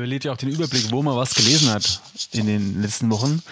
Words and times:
verliert 0.00 0.24
ja 0.24 0.32
auch 0.32 0.36
den 0.36 0.50
Überblick, 0.50 0.90
wo 0.90 1.02
man 1.02 1.16
was 1.16 1.34
gelesen 1.34 1.70
hat 1.70 2.00
in 2.32 2.46
den 2.46 2.82
letzten 2.82 3.10
Wochen. 3.10 3.42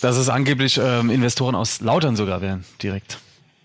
Dass 0.00 0.16
es 0.16 0.28
angeblich 0.28 0.78
ähm, 0.82 1.10
Investoren 1.10 1.54
aus 1.54 1.80
Lautern 1.80 2.16
sogar 2.16 2.40
wären, 2.40 2.64
direkt. 2.82 3.18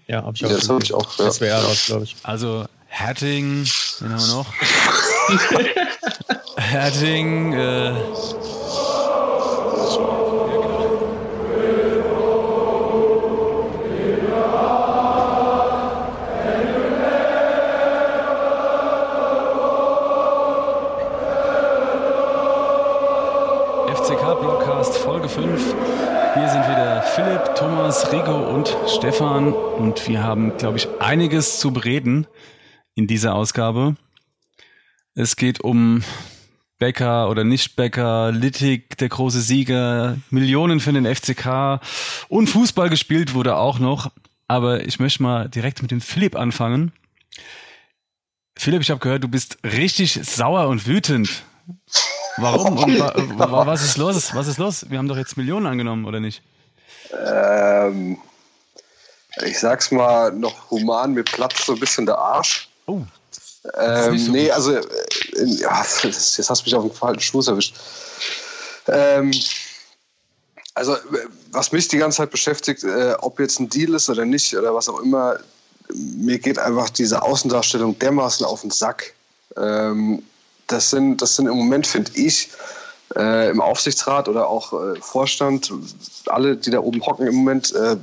Ja, 0.07 0.23
habe 0.23 0.35
ich 0.35 0.45
auch. 0.45 0.49
Das 0.49 0.69
habe 0.69 0.83
ich 0.83 0.93
auch. 0.93 1.19
Ja. 1.19 1.25
Das 1.25 1.41
wäre 1.41 1.63
was, 1.67 1.85
glaube 1.85 2.03
ich. 2.05 2.15
Also 2.23 2.65
Herting, 2.87 3.67
wen 3.99 4.13
haben 4.13 4.21
wir 4.21 4.27
noch? 4.27 4.53
Herting, 6.57 7.53
äh, 7.53 7.93
5. 25.37 25.75
Hier 26.33 26.49
sind 26.49 26.63
wieder 26.63 27.03
Philipp, 27.03 27.53
Thomas, 27.53 28.11
Rico 28.11 28.55
und 28.55 28.75
Stefan 28.87 29.53
und 29.53 30.07
wir 30.07 30.23
haben, 30.23 30.57
glaube 30.57 30.77
ich, 30.77 30.87
einiges 30.99 31.59
zu 31.59 31.71
bereden 31.71 32.25
in 32.95 33.05
dieser 33.05 33.35
Ausgabe. 33.35 33.95
Es 35.13 35.35
geht 35.35 35.61
um 35.61 36.03
Becker 36.79 37.29
oder 37.29 37.43
Nicht-Becker, 37.43 38.31
Littig, 38.31 38.97
der 38.97 39.09
große 39.09 39.41
Sieger, 39.41 40.17
Millionen 40.31 40.79
für 40.79 40.91
den 40.91 41.05
FCK 41.05 41.81
und 42.29 42.47
Fußball 42.47 42.89
gespielt 42.89 43.35
wurde 43.35 43.57
auch 43.57 43.77
noch. 43.77 44.11
Aber 44.47 44.87
ich 44.87 44.99
möchte 44.99 45.21
mal 45.21 45.49
direkt 45.49 45.83
mit 45.83 45.91
dem 45.91 46.01
Philipp 46.01 46.35
anfangen. 46.35 46.93
Philipp, 48.57 48.81
ich 48.81 48.89
habe 48.89 49.01
gehört, 49.01 49.23
du 49.23 49.27
bist 49.27 49.59
richtig 49.63 50.19
sauer 50.23 50.67
und 50.67 50.87
wütend. 50.87 51.43
Warum? 52.37 52.77
Und 52.77 52.99
wa 53.39 53.51
wa 53.51 53.65
was 53.65 53.83
ist 53.83 53.97
los? 53.97 54.33
Was 54.33 54.47
ist 54.47 54.57
los? 54.57 54.89
Wir 54.89 54.97
haben 54.97 55.07
doch 55.07 55.17
jetzt 55.17 55.37
Millionen 55.37 55.65
angenommen, 55.65 56.05
oder 56.05 56.19
nicht? 56.19 56.41
Ähm, 57.11 58.17
ich 59.43 59.59
sag's 59.59 59.91
mal 59.91 60.31
noch 60.31 60.69
human, 60.69 61.13
mir 61.13 61.23
platzt 61.23 61.65
so 61.65 61.73
ein 61.73 61.79
bisschen 61.79 62.05
der 62.05 62.17
Arsch. 62.17 62.69
Oh. 62.85 63.01
Ähm, 63.77 64.17
so 64.17 64.31
nee, 64.31 64.45
gut. 64.45 64.53
also, 64.53 64.75
äh, 64.75 64.83
ja, 65.35 65.83
jetzt 66.03 66.49
hast 66.49 66.61
du 66.61 66.65
mich 66.65 66.75
auf 66.75 66.83
den 66.83 66.93
falschen 66.93 67.31
Fuß 67.31 67.47
erwischt. 67.47 67.75
Ähm, 68.87 69.31
also, 70.73 70.95
was 71.51 71.71
mich 71.71 71.87
die 71.87 71.97
ganze 71.97 72.17
Zeit 72.17 72.31
beschäftigt, 72.31 72.83
äh, 72.83 73.15
ob 73.19 73.39
jetzt 73.39 73.59
ein 73.59 73.69
Deal 73.69 73.93
ist 73.95 74.09
oder 74.09 74.25
nicht 74.25 74.55
oder 74.55 74.73
was 74.73 74.87
auch 74.87 74.99
immer, 74.99 75.37
mir 75.93 76.37
geht 76.37 76.59
einfach 76.59 76.89
diese 76.89 77.21
Außendarstellung 77.21 77.97
dermaßen 77.97 78.45
auf 78.45 78.61
den 78.61 78.71
Sack. 78.71 79.13
Ähm, 79.55 80.21
das 80.67 80.89
sind, 80.89 81.21
das 81.21 81.35
sind 81.35 81.47
im 81.47 81.57
Moment, 81.57 81.87
finde 81.87 82.11
ich, 82.15 82.49
äh, 83.15 83.49
im 83.49 83.61
Aufsichtsrat 83.61 84.27
oder 84.27 84.47
auch 84.47 84.73
äh, 84.73 84.99
Vorstand, 84.99 85.71
alle, 86.27 86.57
die 86.57 86.71
da 86.71 86.79
oben 86.79 87.05
hocken 87.05 87.27
im 87.27 87.35
Moment, 87.35 87.73
äh, 87.73 87.97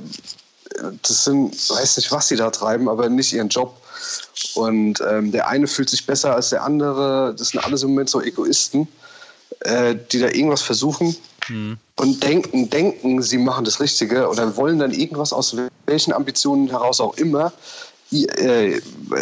das 1.01 1.23
sind, 1.23 1.53
weiß 1.69 1.97
nicht, 1.97 2.11
was 2.11 2.27
sie 2.27 2.35
da 2.35 2.49
treiben, 2.49 2.89
aber 2.89 3.07
nicht 3.07 3.31
ihren 3.33 3.49
Job. 3.49 3.75
Und 4.55 5.01
ähm, 5.07 5.31
der 5.31 5.47
eine 5.47 5.67
fühlt 5.67 5.89
sich 5.89 6.05
besser 6.05 6.35
als 6.35 6.49
der 6.49 6.63
andere. 6.63 7.33
Das 7.37 7.49
sind 7.49 7.63
alles 7.63 7.83
im 7.83 7.89
Moment 7.89 8.09
so 8.09 8.21
Egoisten, 8.21 8.87
äh, 9.61 9.95
die 10.11 10.19
da 10.19 10.27
irgendwas 10.27 10.61
versuchen 10.61 11.15
mhm. 11.47 11.77
und 11.95 12.23
denken, 12.23 12.69
denken, 12.69 13.21
sie 13.21 13.37
machen 13.37 13.63
das 13.63 13.79
Richtige 13.79 14.27
oder 14.27 14.57
wollen 14.57 14.79
dann 14.79 14.91
irgendwas 14.91 15.31
aus 15.31 15.55
welchen 15.85 16.13
Ambitionen 16.13 16.69
heraus 16.69 16.99
auch 16.99 17.15
immer 17.17 17.53
äh, 18.11 18.79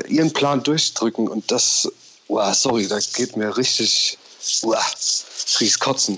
ihren 0.07 0.33
Plan 0.33 0.63
durchdrücken. 0.63 1.27
Und 1.27 1.51
das 1.51 1.91
Uah, 2.27 2.53
sorry, 2.53 2.87
da 2.87 2.99
geht 3.15 3.35
mir 3.37 3.55
richtig. 3.55 4.17
Uah, 4.63 4.83
riecht 5.59 5.79
kotzen. 5.79 6.17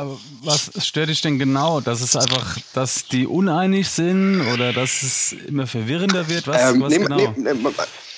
Aber 0.00 0.18
was 0.42 0.70
stört 0.78 1.10
dich 1.10 1.20
denn 1.20 1.38
genau? 1.38 1.82
Dass 1.82 2.00
es 2.00 2.16
einfach, 2.16 2.56
dass 2.72 3.06
die 3.06 3.26
uneinig 3.26 3.86
sind 3.90 4.40
oder 4.54 4.72
dass 4.72 5.02
es 5.02 5.32
immer 5.46 5.66
verwirrender 5.66 6.26
wird? 6.26 6.46
Was, 6.46 6.72
ähm, 6.72 6.80
was 6.80 6.90
nee, 6.90 6.98
genau? 7.00 7.34
Nee, 7.36 7.52
nee, 7.52 7.70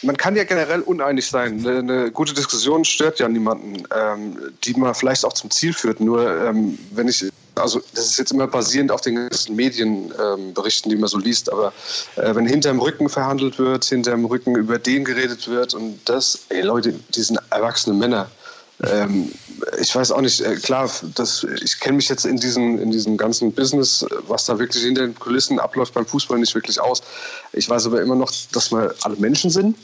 man, 0.03 0.17
kann 0.17 0.37
ja 0.37 0.45
generell 0.45 0.83
uneinig 0.83 1.27
sein. 1.27 1.59
Eine, 1.59 1.79
eine 1.81 2.11
gute 2.13 2.35
Diskussion 2.35 2.85
stört 2.85 3.19
ja 3.19 3.29
niemanden, 3.29 3.83
ähm, 3.93 4.39
die 4.63 4.75
man 4.75 4.95
vielleicht 4.95 5.25
auch 5.25 5.33
zum 5.33 5.51
Ziel 5.51 5.73
führt. 5.73 5.99
Nur 5.99 6.45
ähm, 6.45 6.79
wenn 6.93 7.09
ich 7.09 7.25
also 7.55 7.81
das 7.95 8.07
ist 8.07 8.19
jetzt 8.19 8.33
immer 8.33 8.47
basierend 8.47 8.91
auf 8.91 9.01
den 9.01 9.17
ganzen 9.17 9.57
Medienberichten, 9.57 10.91
ähm, 10.91 10.97
die 10.97 11.01
man 11.01 11.09
so 11.09 11.19
liest, 11.19 11.53
aber 11.53 11.73
äh, 12.17 12.35
wenn 12.35 12.47
hinterm 12.47 12.81
Rücken 12.81 13.09
verhandelt 13.09 13.59
wird, 13.59 13.85
hinterm 13.85 14.25
Rücken 14.25 14.57
über 14.57 14.79
den 14.79 15.05
geredet 15.05 15.49
wird 15.49 15.75
und 15.75 16.01
das, 16.07 16.41
ey 16.49 16.63
Leute, 16.63 16.95
die 17.15 17.23
sind 17.23 17.39
erwachsene 17.51 17.97
Männer. 17.97 18.31
Ähm, 18.85 19.31
ich 19.81 19.95
weiß 19.95 20.11
auch 20.11 20.21
nicht, 20.21 20.41
äh, 20.41 20.57
klar, 20.57 20.91
das, 21.15 21.47
ich 21.63 21.79
kenne 21.79 21.97
mich 21.97 22.09
jetzt 22.09 22.25
in 22.25 22.37
diesem, 22.37 22.81
in 22.81 22.91
diesem 22.91 23.17
ganzen 23.17 23.53
Business, 23.53 24.05
was 24.27 24.47
da 24.47 24.59
wirklich 24.59 24.83
hinter 24.83 25.03
den 25.03 25.15
Kulissen 25.15 25.61
abläuft 25.61 25.95
beim 25.95 26.07
Fußball, 26.07 26.39
nicht 26.39 26.55
wirklich 26.55 26.81
aus. 26.81 27.03
Ich 27.53 27.69
weiß 27.69 27.87
aber 27.87 28.03
immer 28.03 28.17
noch, 28.17 28.33
dass 28.53 28.73
wir 28.73 28.93
alle 29.03 29.17
Menschen 29.17 29.51
sind 29.51 29.77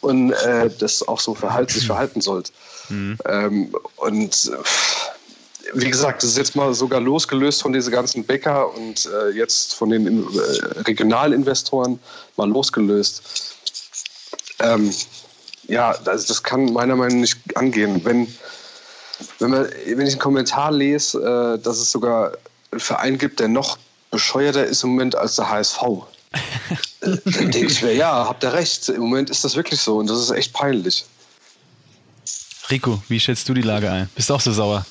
und 0.00 0.32
äh, 0.32 0.68
das 0.78 1.06
auch 1.06 1.20
so 1.20 1.34
verhalten, 1.34 1.72
sich 1.72 1.86
verhalten 1.86 2.20
sollte. 2.20 2.50
Mhm. 2.88 3.18
Ähm, 3.26 3.74
und 3.96 4.50
wie 5.74 5.90
gesagt, 5.90 6.22
das 6.22 6.30
ist 6.30 6.38
jetzt 6.38 6.56
mal 6.56 6.72
sogar 6.74 7.00
losgelöst 7.00 7.62
von 7.62 7.72
diesen 7.72 7.92
ganzen 7.92 8.24
Bäcker 8.24 8.74
und 8.74 9.06
äh, 9.06 9.30
jetzt 9.30 9.74
von 9.74 9.90
den 9.90 10.06
äh, 10.06 10.80
regionalen 10.82 11.32
Investoren 11.32 11.98
mal 12.36 12.48
losgelöst. 12.48 13.22
Ähm, 14.60 14.92
ja, 15.68 15.90
also 16.04 16.26
das 16.26 16.42
kann 16.42 16.72
meiner 16.72 16.96
Meinung 16.96 17.20
nach 17.20 17.34
nicht 17.34 17.56
angehen. 17.56 18.04
Wenn, 18.04 18.26
wenn, 19.38 19.50
man, 19.50 19.68
wenn 19.86 20.06
ich 20.06 20.14
einen 20.14 20.18
Kommentar 20.18 20.72
lese, 20.72 21.18
äh, 21.18 21.62
dass 21.62 21.78
es 21.78 21.90
sogar 21.90 22.32
einen 22.70 22.80
Verein 22.80 23.18
gibt, 23.18 23.40
der 23.40 23.48
noch 23.48 23.78
bescheuerter 24.10 24.64
ist 24.64 24.82
im 24.82 24.90
Moment 24.90 25.14
als 25.14 25.36
der 25.36 25.48
HSV, 25.48 25.82
dann 27.00 27.20
denke 27.24 27.66
ich 27.66 27.82
mir, 27.82 27.94
ja, 27.94 28.26
habt 28.26 28.42
ihr 28.42 28.52
recht. 28.52 28.88
Im 28.88 29.00
Moment 29.00 29.30
ist 29.30 29.44
das 29.44 29.56
wirklich 29.56 29.80
so 29.80 29.98
und 29.98 30.08
das 30.08 30.18
ist 30.18 30.30
echt 30.30 30.52
peinlich. 30.52 31.04
Rico, 32.70 33.02
wie 33.08 33.18
schätzt 33.18 33.48
du 33.48 33.54
die 33.54 33.62
Lage 33.62 33.90
ein? 33.90 34.08
Bist 34.14 34.30
du 34.30 34.34
auch 34.34 34.40
so 34.40 34.52
sauer? 34.52 34.86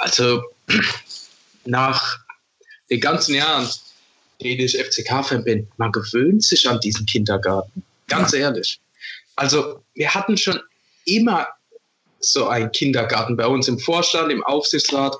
Also 0.00 0.42
nach 1.64 2.18
den 2.90 3.00
ganzen 3.00 3.34
Jahren, 3.34 3.68
die 4.40 4.58
ich 4.62 4.76
FCK-Fan 4.76 5.44
bin, 5.44 5.68
man 5.76 5.92
gewöhnt 5.92 6.42
sich 6.42 6.68
an 6.68 6.80
diesen 6.80 7.06
Kindergarten. 7.06 7.82
Ganz 8.08 8.32
ja. 8.32 8.40
ehrlich. 8.40 8.80
Also 9.36 9.82
wir 9.94 10.12
hatten 10.12 10.36
schon 10.36 10.60
immer 11.04 11.46
so 12.20 12.48
einen 12.48 12.72
Kindergarten 12.72 13.36
bei 13.36 13.46
uns 13.46 13.68
im 13.68 13.78
Vorstand, 13.78 14.32
im 14.32 14.42
Aufsichtsrat. 14.44 15.16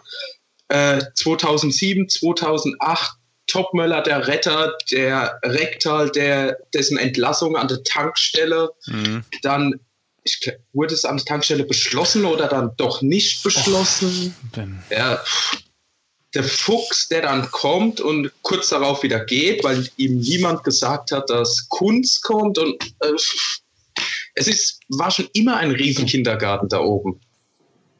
Äh, 0.68 1.02
2007, 1.14 2.08
2008 2.08 3.12
Topmöller, 3.46 4.02
der 4.02 4.28
Retter, 4.28 4.76
der 4.92 5.38
Rektal, 5.42 6.10
der, 6.10 6.58
dessen 6.72 6.96
Entlassung 6.96 7.56
an 7.56 7.68
der 7.68 7.82
Tankstelle. 7.82 8.70
Mhm. 8.86 9.24
Dann 9.42 9.80
ich, 10.24 10.52
wurde 10.72 10.94
es 10.94 11.04
an 11.04 11.16
der 11.16 11.26
Tankstelle 11.26 11.64
beschlossen 11.64 12.24
oder 12.24 12.48
dann 12.48 12.72
doch 12.76 13.02
nicht 13.02 13.42
beschlossen? 13.42 14.34
Oh, 14.56 14.60
ja, 14.94 15.22
der 16.34 16.44
Fuchs, 16.44 17.08
der 17.08 17.22
dann 17.22 17.50
kommt 17.50 18.00
und 18.00 18.30
kurz 18.42 18.68
darauf 18.68 19.02
wieder 19.02 19.24
geht, 19.24 19.64
weil 19.64 19.88
ihm 19.96 20.20
niemand 20.20 20.62
gesagt 20.64 21.10
hat, 21.12 21.28
dass 21.28 21.68
Kunst 21.68 22.22
kommt 22.22 22.58
und 22.58 22.82
äh, 23.00 23.12
es 24.34 24.46
ist, 24.46 24.80
war 24.88 25.10
schon 25.10 25.28
immer 25.32 25.56
ein 25.56 25.72
Riesenkindergarten 25.72 26.68
da 26.68 26.80
oben. 26.80 27.20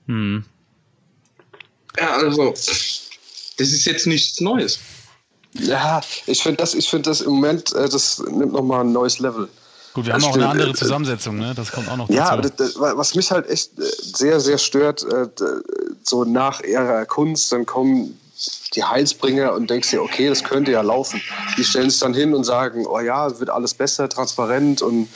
Hm. 0.06 0.44
Ja, 1.98 2.16
also, 2.16 2.50
das 2.50 3.02
ist 3.58 3.84
jetzt 3.84 4.06
nichts 4.06 4.40
Neues. 4.40 4.78
Ja, 5.54 6.00
ich 6.26 6.42
finde 6.42 6.58
das, 6.58 6.72
find 6.86 7.06
das 7.06 7.20
im 7.20 7.32
Moment, 7.32 7.72
äh, 7.72 7.88
das 7.88 8.20
nimmt 8.20 8.52
nochmal 8.52 8.84
ein 8.84 8.92
neues 8.92 9.18
Level. 9.18 9.48
Gut, 9.92 10.06
wir 10.06 10.12
das 10.12 10.22
haben 10.22 10.30
auch 10.30 10.36
eine 10.36 10.48
andere 10.48 10.70
äh, 10.70 10.74
Zusammensetzung, 10.74 11.38
ne? 11.38 11.52
Das 11.54 11.72
kommt 11.72 11.88
auch 11.88 11.96
noch 11.96 12.06
dazu. 12.06 12.18
Ja, 12.18 12.30
aber 12.30 12.42
das, 12.42 12.78
was 12.78 13.14
mich 13.14 13.30
halt 13.30 13.48
echt 13.48 13.78
äh, 13.78 13.82
sehr, 14.00 14.40
sehr 14.40 14.58
stört, 14.58 15.02
äh, 15.02 15.26
so 16.02 16.24
nach 16.24 16.60
Ära 16.60 17.04
Kunst, 17.04 17.50
dann 17.52 17.66
kommen 17.66 18.18
die 18.74 18.82
Heilsbringer 18.82 19.52
und 19.52 19.68
denkst 19.68 19.90
dir, 19.90 20.02
okay, 20.02 20.28
das 20.28 20.42
könnte 20.44 20.70
ja 20.70 20.80
laufen. 20.80 21.20
Die 21.58 21.64
stellen 21.64 21.90
sich 21.90 22.00
dann 22.00 22.14
hin 22.14 22.34
und 22.34 22.44
sagen, 22.44 22.86
oh 22.86 23.00
ja, 23.00 23.38
wird 23.38 23.50
alles 23.50 23.74
besser, 23.74 24.08
transparent 24.08 24.80
und 24.80 25.08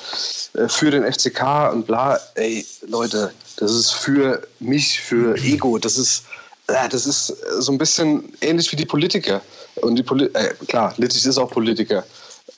für 0.69 0.91
den 0.91 1.11
FCK 1.11 1.73
und 1.73 1.87
bla. 1.87 2.19
Ey, 2.35 2.67
Leute, 2.87 3.33
das 3.57 3.73
ist 3.73 3.93
für 3.93 4.47
mich, 4.61 5.01
für 5.01 5.37
Ego, 5.39 5.79
das 5.79 5.97
ist, 5.97 6.25
das 6.67 7.07
ist 7.07 7.29
so 7.61 7.73
ein 7.73 7.79
bisschen 7.79 8.33
ähnlich 8.43 8.71
wie 8.73 8.77
die 8.77 8.85
Politiker. 8.85 9.41
Und 9.77 9.97
die 9.97 10.03
Poli 10.03 10.27
äh, 10.35 10.55
klar, 10.69 10.95
Littich 10.97 11.25
ist 11.25 11.39
auch 11.39 11.51
Politiker. 11.51 12.05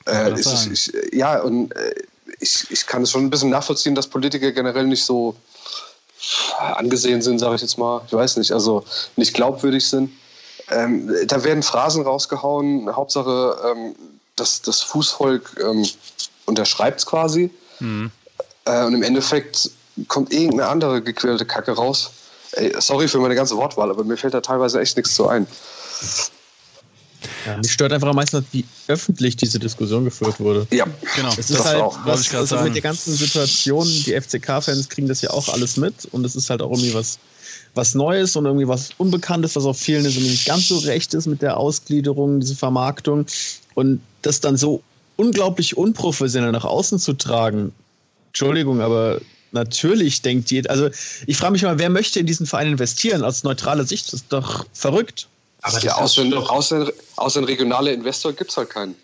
Äh, 0.07 0.33
ist, 0.39 0.67
ich, 0.71 1.13
ja, 1.13 1.41
und 1.41 1.75
äh, 1.75 1.95
ich, 2.39 2.65
ich 2.69 2.85
kann 2.85 3.03
es 3.03 3.11
schon 3.11 3.25
ein 3.25 3.29
bisschen 3.29 3.49
nachvollziehen, 3.49 3.95
dass 3.95 4.07
Politiker 4.07 4.51
generell 4.51 4.85
nicht 4.85 5.03
so 5.03 5.35
angesehen 6.59 7.21
sind, 7.21 7.39
sage 7.39 7.55
ich 7.55 7.61
jetzt 7.61 7.77
mal. 7.77 8.01
Ich 8.07 8.13
weiß 8.13 8.37
nicht, 8.37 8.51
also 8.51 8.83
nicht 9.15 9.33
glaubwürdig 9.33 9.87
sind. 9.87 10.11
Ähm, 10.69 11.11
da 11.27 11.43
werden 11.43 11.63
Phrasen 11.63 12.03
rausgehauen, 12.03 12.93
Hauptsache 12.93 13.57
ähm, 13.65 13.95
das, 14.35 14.61
das 14.61 14.81
Fußvolk 14.81 15.57
ähm, 15.63 15.85
unterschreibt 16.45 16.99
es 16.99 17.05
quasi. 17.05 17.49
Mhm. 17.79 18.11
Äh, 18.65 18.85
und 18.85 18.93
im 18.93 19.03
Endeffekt 19.03 19.71
kommt 20.07 20.31
irgendeine 20.33 20.67
andere 20.67 21.01
gequälte 21.01 21.45
Kacke 21.45 21.71
raus. 21.71 22.11
Ey, 22.53 22.73
sorry 22.79 23.07
für 23.07 23.19
meine 23.19 23.35
ganze 23.35 23.55
Wortwahl, 23.57 23.89
aber 23.89 24.03
mir 24.03 24.17
fällt 24.17 24.33
da 24.33 24.41
teilweise 24.41 24.79
echt 24.79 24.97
nichts 24.97 25.15
zu 25.15 25.27
ein. 25.27 25.47
Ja, 27.45 27.57
mich 27.57 27.71
stört 27.71 27.93
einfach 27.93 28.09
am 28.09 28.15
meisten, 28.15 28.45
wie 28.51 28.65
öffentlich 28.87 29.35
diese 29.35 29.59
Diskussion 29.59 30.05
geführt 30.05 30.39
wurde. 30.39 30.67
Ja, 30.71 30.85
genau. 31.15 31.33
Es 31.37 31.49
ist 31.49 31.63
halt, 31.63 31.81
auch, 31.81 31.97
was, 32.05 32.33
also 32.33 32.59
mit 32.61 32.75
der 32.75 32.81
ganzen 32.81 33.15
Situation, 33.15 33.87
die 33.87 34.19
FCK-Fans 34.19 34.89
kriegen 34.89 35.07
das 35.07 35.21
ja 35.21 35.29
auch 35.31 35.49
alles 35.49 35.77
mit 35.77 36.05
und 36.11 36.25
es 36.25 36.35
ist 36.35 36.49
halt 36.49 36.61
auch 36.61 36.71
irgendwie 36.71 36.93
was, 36.93 37.19
was 37.73 37.95
Neues 37.95 38.35
und 38.35 38.45
irgendwie 38.45 38.67
was 38.67 38.89
Unbekanntes, 38.97 39.55
was 39.55 39.65
auf 39.65 39.77
vielen 39.77 40.05
irgendwie 40.05 40.29
nicht 40.29 40.45
ganz 40.45 40.67
so 40.67 40.77
recht 40.79 41.13
ist 41.13 41.27
mit 41.27 41.41
der 41.41 41.57
Ausgliederung, 41.57 42.39
diese 42.39 42.55
Vermarktung. 42.55 43.25
Und 43.75 44.01
das 44.23 44.41
dann 44.41 44.57
so 44.57 44.81
unglaublich 45.15 45.77
unprofessionell 45.77 46.51
nach 46.51 46.65
außen 46.65 46.99
zu 46.99 47.13
tragen, 47.13 47.73
Entschuldigung, 48.27 48.81
aber 48.81 49.21
natürlich 49.51 50.21
denkt 50.21 50.51
jeder, 50.51 50.69
also 50.69 50.89
ich 51.25 51.37
frage 51.37 51.53
mich 51.53 51.63
mal, 51.63 51.79
wer 51.79 51.89
möchte 51.89 52.19
in 52.19 52.25
diesen 52.25 52.45
Verein 52.45 52.67
investieren? 52.67 53.23
Aus 53.23 53.43
neutraler 53.43 53.85
Sicht 53.85 54.07
das 54.07 54.21
ist 54.21 54.25
doch 54.29 54.65
verrückt. 54.73 55.27
Aber 55.61 55.79
ja, 55.79 55.95
außer, 55.95 56.25
doch, 56.25 56.49
außer, 56.49 56.91
außer 57.15 57.41
ein 57.41 57.45
regionaler 57.45 57.91
Investor 57.91 58.33
gibt 58.33 58.51
es 58.51 58.57
halt 58.57 58.69
keinen. 58.69 58.95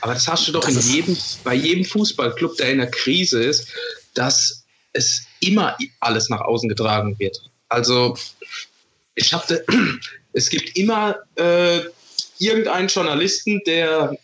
Aber 0.00 0.14
das 0.14 0.26
hast 0.26 0.48
du 0.48 0.52
doch 0.52 0.66
in 0.68 0.78
jedem, 0.80 1.16
bei 1.44 1.54
jedem 1.54 1.84
Fußballclub, 1.84 2.56
der 2.56 2.72
in 2.72 2.78
der 2.78 2.90
Krise 2.90 3.42
ist, 3.42 3.68
dass 4.14 4.64
es 4.92 5.22
immer 5.40 5.76
alles 6.00 6.28
nach 6.28 6.40
außen 6.40 6.68
getragen 6.68 7.18
wird. 7.18 7.38
Also 7.68 8.16
ich 9.14 9.32
habe, 9.32 9.64
es 10.32 10.48
gibt 10.48 10.76
immer 10.76 11.16
äh, 11.36 11.80
irgendeinen 12.38 12.88
Journalisten, 12.88 13.60
der 13.66 14.16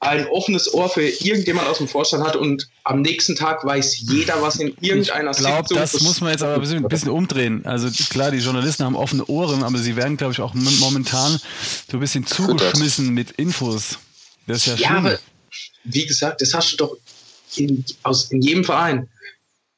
ein 0.00 0.26
offenes 0.28 0.72
Ohr 0.72 0.88
für 0.88 1.08
irgendjemand 1.08 1.66
aus 1.66 1.78
dem 1.78 1.88
Vorstand 1.88 2.24
hat 2.24 2.36
und 2.36 2.68
am 2.84 3.02
nächsten 3.02 3.34
Tag 3.34 3.64
weiß 3.64 3.98
jeder, 3.98 4.40
was 4.40 4.56
in 4.56 4.76
irgendeiner 4.80 5.32
Ich 5.32 5.38
glaube, 5.38 5.74
das 5.74 6.00
muss 6.00 6.20
man 6.20 6.30
jetzt 6.30 6.42
aber 6.42 6.54
ein 6.54 6.60
bisschen, 6.60 6.84
ein 6.84 6.88
bisschen, 6.88 7.10
umdrehen. 7.10 7.66
Also 7.66 7.88
klar, 8.08 8.30
die 8.30 8.38
Journalisten 8.38 8.84
haben 8.84 8.96
offene 8.96 9.24
Ohren, 9.26 9.62
aber 9.62 9.78
sie 9.78 9.96
werden, 9.96 10.16
glaube 10.16 10.32
ich, 10.32 10.40
auch 10.40 10.54
momentan 10.54 11.40
so 11.90 11.96
ein 11.96 12.00
bisschen 12.00 12.26
zugeschmissen 12.26 13.12
mit 13.12 13.32
Infos. 13.32 13.98
Das 14.46 14.58
ist 14.58 14.66
ja, 14.66 14.90
ja 14.90 14.98
aber 14.98 15.18
wie 15.84 16.06
gesagt, 16.06 16.42
das 16.42 16.54
hast 16.54 16.72
du 16.72 16.76
doch 16.76 16.96
in, 17.56 17.84
aus, 18.02 18.30
in 18.30 18.40
jedem 18.40 18.64
Verein. 18.64 19.08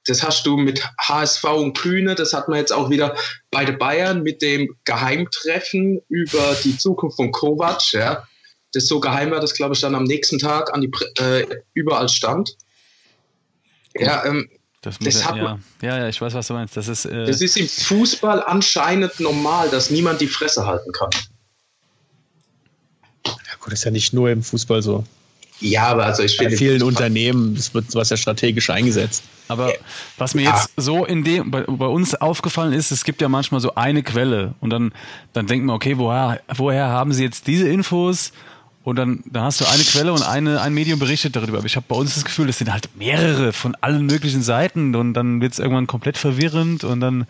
Das 0.06 0.22
hast 0.22 0.44
du 0.46 0.56
mit 0.56 0.82
HSV 0.98 1.44
und 1.44 1.78
Kühne, 1.78 2.14
das 2.14 2.32
hat 2.32 2.48
man 2.48 2.58
jetzt 2.58 2.72
auch 2.72 2.90
wieder 2.90 3.16
bei 3.50 3.64
den 3.64 3.78
Bayern 3.78 4.22
mit 4.22 4.42
dem 4.42 4.74
Geheimtreffen 4.84 6.00
über 6.08 6.56
die 6.64 6.76
Zukunft 6.76 7.16
von 7.16 7.32
Kovac, 7.32 7.92
ja 7.92 8.26
das 8.72 8.86
so 8.86 9.00
geheim 9.00 9.30
war, 9.30 9.40
dass, 9.40 9.54
glaube 9.54 9.74
ich, 9.74 9.80
dann 9.80 9.94
am 9.94 10.04
nächsten 10.04 10.38
Tag 10.38 10.72
an 10.72 10.80
die 10.80 10.90
äh, 11.18 11.46
überall 11.74 12.08
stand. 12.08 12.56
Ja, 13.96 14.24
ähm, 14.24 14.48
das, 14.82 14.98
das 14.98 15.26
hat 15.26 15.36
ja, 15.36 15.58
ja, 15.82 15.98
ja, 15.98 16.08
ich 16.08 16.20
weiß, 16.20 16.32
was 16.32 16.46
du 16.46 16.54
meinst. 16.54 16.76
Das 16.76 16.88
ist, 16.88 17.04
äh 17.04 17.26
das 17.26 17.42
ist 17.42 17.56
im 17.56 17.68
Fußball 17.68 18.42
anscheinend 18.42 19.20
normal, 19.20 19.68
dass 19.68 19.90
niemand 19.90 20.20
die 20.20 20.26
Fresse 20.26 20.64
halten 20.64 20.90
kann. 20.92 21.10
Ja 23.26 23.32
gut, 23.60 23.72
das 23.72 23.80
ist 23.80 23.84
ja 23.84 23.90
nicht 23.90 24.14
nur 24.14 24.30
im 24.30 24.42
Fußball 24.42 24.80
so. 24.80 25.04
Ja, 25.60 25.88
aber 25.88 26.06
also 26.06 26.22
ich 26.22 26.36
finde. 26.36 26.52
Bei 26.52 26.56
vielen 26.56 26.82
Unternehmen, 26.82 27.54
das 27.54 27.74
wird 27.74 27.90
sowas 27.90 28.08
ja 28.08 28.16
strategisch 28.16 28.70
eingesetzt. 28.70 29.22
Aber 29.48 29.74
was 30.16 30.34
mir 30.34 30.44
jetzt 30.44 30.70
so 30.76 31.04
in 31.04 31.24
dem, 31.24 31.50
bei, 31.50 31.62
bei, 31.62 31.86
uns 31.86 32.14
aufgefallen 32.14 32.72
ist, 32.72 32.90
es 32.90 33.04
gibt 33.04 33.20
ja 33.20 33.28
manchmal 33.28 33.60
so 33.60 33.74
eine 33.74 34.02
Quelle 34.02 34.54
und 34.60 34.70
dann, 34.70 34.92
dann 35.34 35.46
denkt 35.46 35.66
man, 35.66 35.76
okay, 35.76 35.98
woher, 35.98 36.40
woher 36.54 36.88
haben 36.88 37.12
sie 37.12 37.24
jetzt 37.24 37.46
diese 37.46 37.68
Infos? 37.68 38.32
Und 38.82 38.96
dann, 38.96 39.22
dann 39.26 39.44
hast 39.44 39.60
du 39.60 39.66
eine 39.66 39.84
Quelle 39.84 40.12
und 40.12 40.22
eine, 40.22 40.62
ein 40.62 40.72
Medium 40.72 40.98
berichtet 40.98 41.36
darüber. 41.36 41.58
Aber 41.58 41.66
ich 41.66 41.76
habe 41.76 41.84
bei 41.86 41.96
uns 41.96 42.14
das 42.14 42.24
Gefühl, 42.24 42.48
es 42.48 42.58
sind 42.58 42.72
halt 42.72 42.96
mehrere 42.96 43.52
von 43.52 43.74
allen 43.74 44.06
möglichen 44.06 44.42
Seiten 44.42 44.94
und 44.94 45.12
dann 45.12 45.42
wird 45.42 45.52
es 45.52 45.58
irgendwann 45.58 45.86
komplett 45.86 46.16
verwirrend 46.16 46.84
und 46.84 47.00
dann 47.00 47.26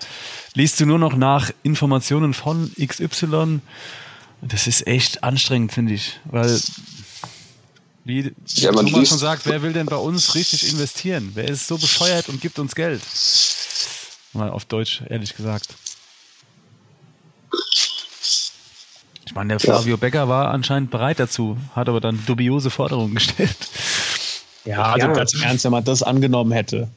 liest 0.54 0.78
du 0.78 0.86
nur 0.86 0.98
noch 1.00 1.16
nach 1.16 1.50
Informationen 1.64 2.34
von 2.34 2.70
XY. 2.80 3.60
Das 4.42 4.68
ist 4.68 4.86
echt 4.86 5.24
anstrengend, 5.24 5.72
finde 5.72 5.94
ich. 5.94 6.20
Weil, 6.24 6.60
wie 8.04 8.32
ja, 8.54 8.70
man 8.70 8.86
Thomas 8.86 9.08
schon 9.08 9.18
sagt, 9.18 9.44
wer 9.46 9.60
will 9.62 9.72
denn 9.72 9.86
bei 9.86 9.96
uns 9.96 10.36
richtig 10.36 10.70
investieren? 10.70 11.32
Wer 11.34 11.48
ist 11.48 11.66
so 11.66 11.76
bescheuert 11.76 12.28
und 12.28 12.40
gibt 12.40 12.60
uns 12.60 12.76
Geld? 12.76 13.02
Mal 14.32 14.50
auf 14.50 14.64
Deutsch, 14.66 15.02
ehrlich 15.08 15.36
gesagt. 15.36 15.74
Ich 19.30 19.36
meine, 19.36 19.50
der 19.50 19.60
Flavio 19.60 19.94
ja. 19.94 19.96
Becker 19.96 20.28
war 20.28 20.50
anscheinend 20.50 20.90
bereit 20.90 21.20
dazu, 21.20 21.56
hat 21.76 21.88
aber 21.88 22.00
dann 22.00 22.18
dubiose 22.26 22.68
Forderungen 22.68 23.14
gestellt. 23.14 23.56
Ja, 24.64 24.82
also 24.82 25.06
ja. 25.06 25.12
ganz 25.12 25.34
im 25.34 25.42
Ernst, 25.42 25.64
wenn 25.64 25.70
man 25.70 25.84
das 25.84 26.02
angenommen 26.02 26.50
hätte. 26.50 26.88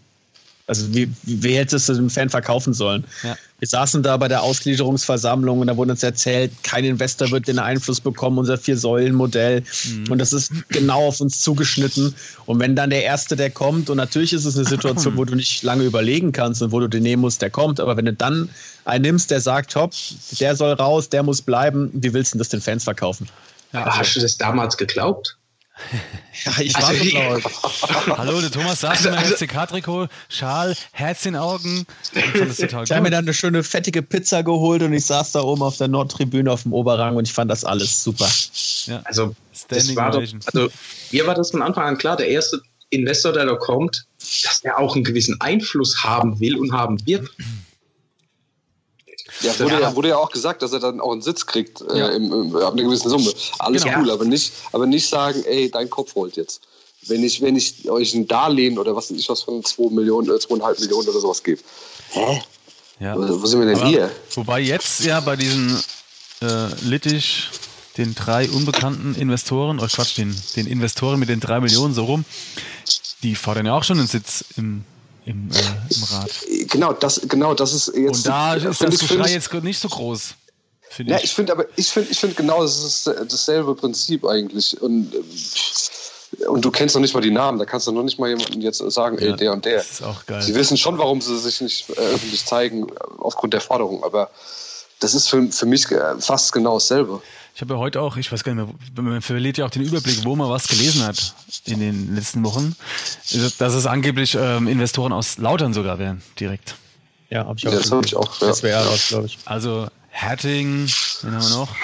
Also 0.65 0.91
wie, 0.95 1.13
wie 1.21 1.55
hätte 1.55 1.75
es 1.75 1.85
dem 1.85 2.09
Fan 2.09 2.31
verkaufen 2.31 2.73
sollen? 2.73 3.03
Ja. 3.21 3.37
Wir 3.63 3.67
saßen 3.69 4.03
da 4.03 4.17
bei 4.17 4.27
der 4.27 4.43
Ausgliederungsversammlung 4.43 5.61
und 5.61 5.67
da 5.67 5.77
wurde 5.77 5.91
uns 5.91 6.03
erzählt, 6.03 6.51
kein 6.63 6.83
Investor 6.83 7.31
wird 7.31 7.47
den 7.47 7.59
Einfluss 7.59 8.01
bekommen, 8.01 8.37
unser 8.37 8.57
Vier-Säulen-Modell. 8.57 9.63
Mhm. 9.85 10.11
Und 10.11 10.17
das 10.17 10.33
ist 10.33 10.51
genau 10.67 11.07
auf 11.07 11.21
uns 11.21 11.39
zugeschnitten. 11.39 12.13
Und 12.45 12.59
wenn 12.59 12.75
dann 12.75 12.89
der 12.89 13.03
Erste, 13.05 13.37
der 13.37 13.51
kommt, 13.51 13.89
und 13.89 13.95
natürlich 13.95 14.33
ist 14.33 14.43
es 14.43 14.57
eine 14.57 14.65
Situation, 14.65 15.15
wo 15.15 15.23
du 15.23 15.33
nicht 15.35 15.63
lange 15.63 15.85
überlegen 15.85 16.33
kannst 16.33 16.61
und 16.61 16.73
wo 16.73 16.81
du 16.81 16.89
den 16.89 17.03
nehmen 17.03 17.21
musst, 17.21 17.41
der 17.41 17.51
kommt, 17.51 17.79
aber 17.79 17.95
wenn 17.95 18.03
du 18.03 18.11
dann 18.11 18.49
einen 18.83 19.03
nimmst, 19.03 19.31
der 19.31 19.39
sagt, 19.39 19.73
hopp, 19.77 19.93
der 20.41 20.57
soll 20.57 20.73
raus, 20.73 21.07
der 21.07 21.23
muss 21.23 21.41
bleiben, 21.41 21.89
wie 21.93 22.11
willst 22.11 22.33
du 22.33 22.39
das 22.39 22.49
den 22.49 22.59
Fans 22.59 22.83
verkaufen? 22.83 23.29
Ja, 23.71 23.85
hast 23.97 24.13
du 24.17 24.19
das 24.19 24.37
damals 24.37 24.75
geglaubt? 24.75 25.37
Ja, 26.45 26.51
ich 26.59 26.75
also, 26.75 26.87
war 26.87 27.41
so 27.41 28.17
Hallo, 28.17 28.41
der 28.41 28.51
Thomas 28.51 28.81
saß 28.81 28.91
also, 28.91 29.09
in 29.09 29.15
meinem 29.15 29.31
also, 29.31 29.45
FCK-Trikot, 29.45 30.07
Schal, 30.29 30.75
Herz 30.91 31.25
in 31.25 31.35
Augen. 31.35 31.85
Ich, 32.13 32.73
habe 32.73 33.01
mir 33.01 33.09
dann 33.09 33.25
eine 33.25 33.33
schöne 33.33 33.63
fettige 33.63 34.01
Pizza 34.01 34.43
geholt 34.43 34.83
und 34.83 34.93
ich 34.93 35.05
saß 35.05 35.31
da 35.31 35.41
oben 35.41 35.61
auf 35.61 35.77
der 35.77 35.87
Nordtribüne 35.87 36.51
auf 36.51 36.63
dem 36.63 36.73
Oberrang 36.73 37.15
und 37.15 37.27
ich 37.27 37.33
fand 37.33 37.49
das 37.49 37.63
alles 37.63 38.03
super. 38.03 38.29
Ja. 38.85 39.01
Also, 39.05 39.35
das 39.67 39.95
war 39.95 40.11
doch, 40.11 40.21
also, 40.21 40.69
mir 41.11 41.27
war 41.27 41.35
das 41.35 41.51
von 41.51 41.61
Anfang 41.61 41.85
an 41.85 41.97
klar, 41.97 42.17
der 42.17 42.27
erste 42.27 42.61
Investor, 42.89 43.33
der 43.33 43.45
da 43.45 43.55
kommt, 43.55 44.05
dass 44.19 44.61
er 44.63 44.79
auch 44.79 44.95
einen 44.95 45.03
gewissen 45.03 45.39
Einfluss 45.41 46.03
haben 46.03 46.39
will 46.39 46.57
und 46.57 46.71
haben 46.71 47.03
wird. 47.05 47.29
Ja, 49.43 49.59
wurde 49.59 49.81
ja, 49.81 49.95
wurde 49.95 50.07
ja 50.09 50.17
auch 50.17 50.31
gesagt, 50.31 50.61
dass 50.61 50.73
er 50.73 50.79
dann 50.79 50.99
auch 50.99 51.11
einen 51.11 51.21
Sitz 51.21 51.45
kriegt 51.45 51.81
äh, 51.81 51.99
ja. 51.99 52.07
im, 52.09 52.31
im, 52.31 52.55
ab 52.55 52.73
einer 52.73 52.83
gewissen 52.83 53.09
Summe. 53.09 53.31
Alles 53.59 53.83
genau. 53.83 53.99
cool, 53.99 54.11
aber 54.11 54.25
nicht, 54.25 54.53
aber 54.71 54.85
nicht 54.85 55.07
sagen, 55.07 55.43
ey, 55.45 55.69
dein 55.69 55.89
Kopf 55.89 56.15
rollt 56.15 56.37
jetzt. 56.37 56.61
Wenn 57.07 57.23
ich, 57.23 57.41
wenn 57.41 57.55
ich 57.55 57.89
euch 57.89 58.13
ein 58.13 58.27
Darlehen 58.27 58.77
oder 58.77 58.95
was 58.95 59.11
weiß 59.11 59.17
ich 59.17 59.27
was 59.29 59.41
von 59.41 59.63
2 59.63 59.93
Millionen, 59.93 60.29
äh, 60.29 60.33
2,5 60.33 60.81
Millionen 60.81 61.09
oder 61.09 61.19
sowas 61.19 61.43
gebe. 61.43 61.61
Hä? 62.11 62.41
Ja. 62.99 63.17
Wo, 63.17 63.41
wo 63.41 63.45
sind 63.45 63.59
wir 63.59 63.67
denn 63.67 63.77
aber, 63.77 63.87
hier? 63.87 64.11
Wobei 64.35 64.61
jetzt 64.61 65.03
ja 65.03 65.19
bei 65.19 65.35
diesen 65.35 65.77
äh, 66.41 66.67
Littich, 66.83 67.49
den 67.97 68.15
drei 68.15 68.49
unbekannten 68.49 69.15
Investoren, 69.15 69.79
oh 69.79 69.87
Quatsch, 69.87 70.17
den, 70.17 70.35
den 70.55 70.67
Investoren 70.67 71.19
mit 71.19 71.29
den 71.29 71.39
drei 71.39 71.59
Millionen 71.59 71.93
so 71.93 72.05
rum, 72.05 72.25
die 73.21 73.35
fordern 73.35 73.65
ja 73.65 73.73
auch 73.73 73.83
schon 73.83 73.99
einen 73.99 74.07
Sitz 74.07 74.45
im 74.57 74.83
im, 75.25 75.49
äh, 75.51 75.93
im 75.93 76.03
Rat. 76.03 76.29
Genau, 76.69 76.93
das, 76.93 77.21
genau, 77.27 77.53
das 77.53 77.73
ist 77.73 77.87
jetzt. 77.95 78.17
Und 78.17 78.27
da 78.27 78.55
ist 78.55 78.81
das 78.81 78.99
Geschrei 78.99 79.31
jetzt 79.31 79.53
nicht 79.53 79.79
so 79.79 79.87
groß. 79.87 80.35
Ja, 80.99 81.17
ich, 81.17 81.23
ich 81.23 81.33
finde 81.33 81.53
aber, 81.53 81.65
ich 81.75 81.89
finde, 81.89 82.11
ich 82.11 82.19
finde 82.19 82.35
genau, 82.35 82.61
das 82.61 82.83
ist 82.83 83.07
dasselbe 83.07 83.73
Prinzip 83.75 84.25
eigentlich. 84.25 84.79
Und, 84.81 85.13
äh, 85.13 86.45
und 86.45 86.63
du 86.63 86.71
kennst 86.71 86.95
noch 86.95 87.01
nicht 87.01 87.13
mal 87.13 87.21
die 87.21 87.31
Namen, 87.31 87.57
da 87.57 87.65
kannst 87.65 87.87
du 87.87 87.91
noch 87.91 88.03
nicht 88.03 88.19
mal 88.19 88.29
jemanden 88.29 88.61
jetzt 88.61 88.77
sagen, 88.77 89.17
ja, 89.19 89.31
ey, 89.31 89.35
der 89.35 89.53
und 89.53 89.65
der. 89.65 89.77
Das 89.77 89.91
ist 89.91 90.03
auch 90.03 90.25
geil. 90.25 90.41
Sie 90.41 90.53
wissen 90.55 90.77
schon, 90.77 90.97
warum 90.97 91.21
sie 91.21 91.37
sich 91.39 91.61
nicht 91.61 91.89
äh, 91.89 91.93
öffentlich 91.93 92.45
zeigen, 92.45 92.87
aufgrund 93.17 93.53
der 93.53 93.61
Forderung, 93.61 94.03
aber 94.03 94.29
das 94.99 95.13
ist 95.15 95.29
für, 95.29 95.51
für 95.51 95.65
mich 95.65 95.87
fast 96.19 96.53
genau 96.53 96.75
dasselbe. 96.75 97.21
Ich 97.55 97.61
habe 97.61 97.75
ja 97.75 97.79
heute 97.79 98.01
auch, 98.01 98.17
ich 98.17 98.31
weiß 98.31 98.43
gar 98.43 98.55
nicht 98.55 98.65
mehr, 98.95 99.03
man 99.03 99.21
verliert 99.21 99.59
ja 99.59 99.65
auch 99.65 99.69
den 99.69 99.83
Überblick, 99.83 100.25
wo 100.25 100.35
man 100.35 100.49
was 100.49 100.67
gelesen 100.67 101.05
hat 101.05 101.35
in 101.65 101.79
den 101.79 102.15
letzten 102.15 102.43
Wochen, 102.43 102.75
dass 103.59 103.73
es 103.73 103.85
angeblich 103.85 104.35
ähm, 104.39 104.67
Investoren 104.67 105.13
aus 105.13 105.37
Lautern 105.37 105.71
sogar 105.73 105.99
wären, 105.99 106.23
direkt. 106.39 106.75
Ja, 107.29 107.45
habe 107.45 107.59
ich 107.59 107.67
auch. 107.67 107.71
Ja, 107.71 107.77
das 107.77 107.91
habe 107.91 108.05
ich 108.05 108.15
auch. 108.15 108.41
Ja. 108.41 108.47
Das 108.47 108.63
wäre 108.63 108.83
raus, 108.83 109.07
glaube 109.09 109.27
ich. 109.27 109.37
Also 109.45 109.87
Herting, 110.09 110.87
wen 111.21 111.35
haben 111.35 111.43
wir 111.43 111.49
noch? 111.49 111.75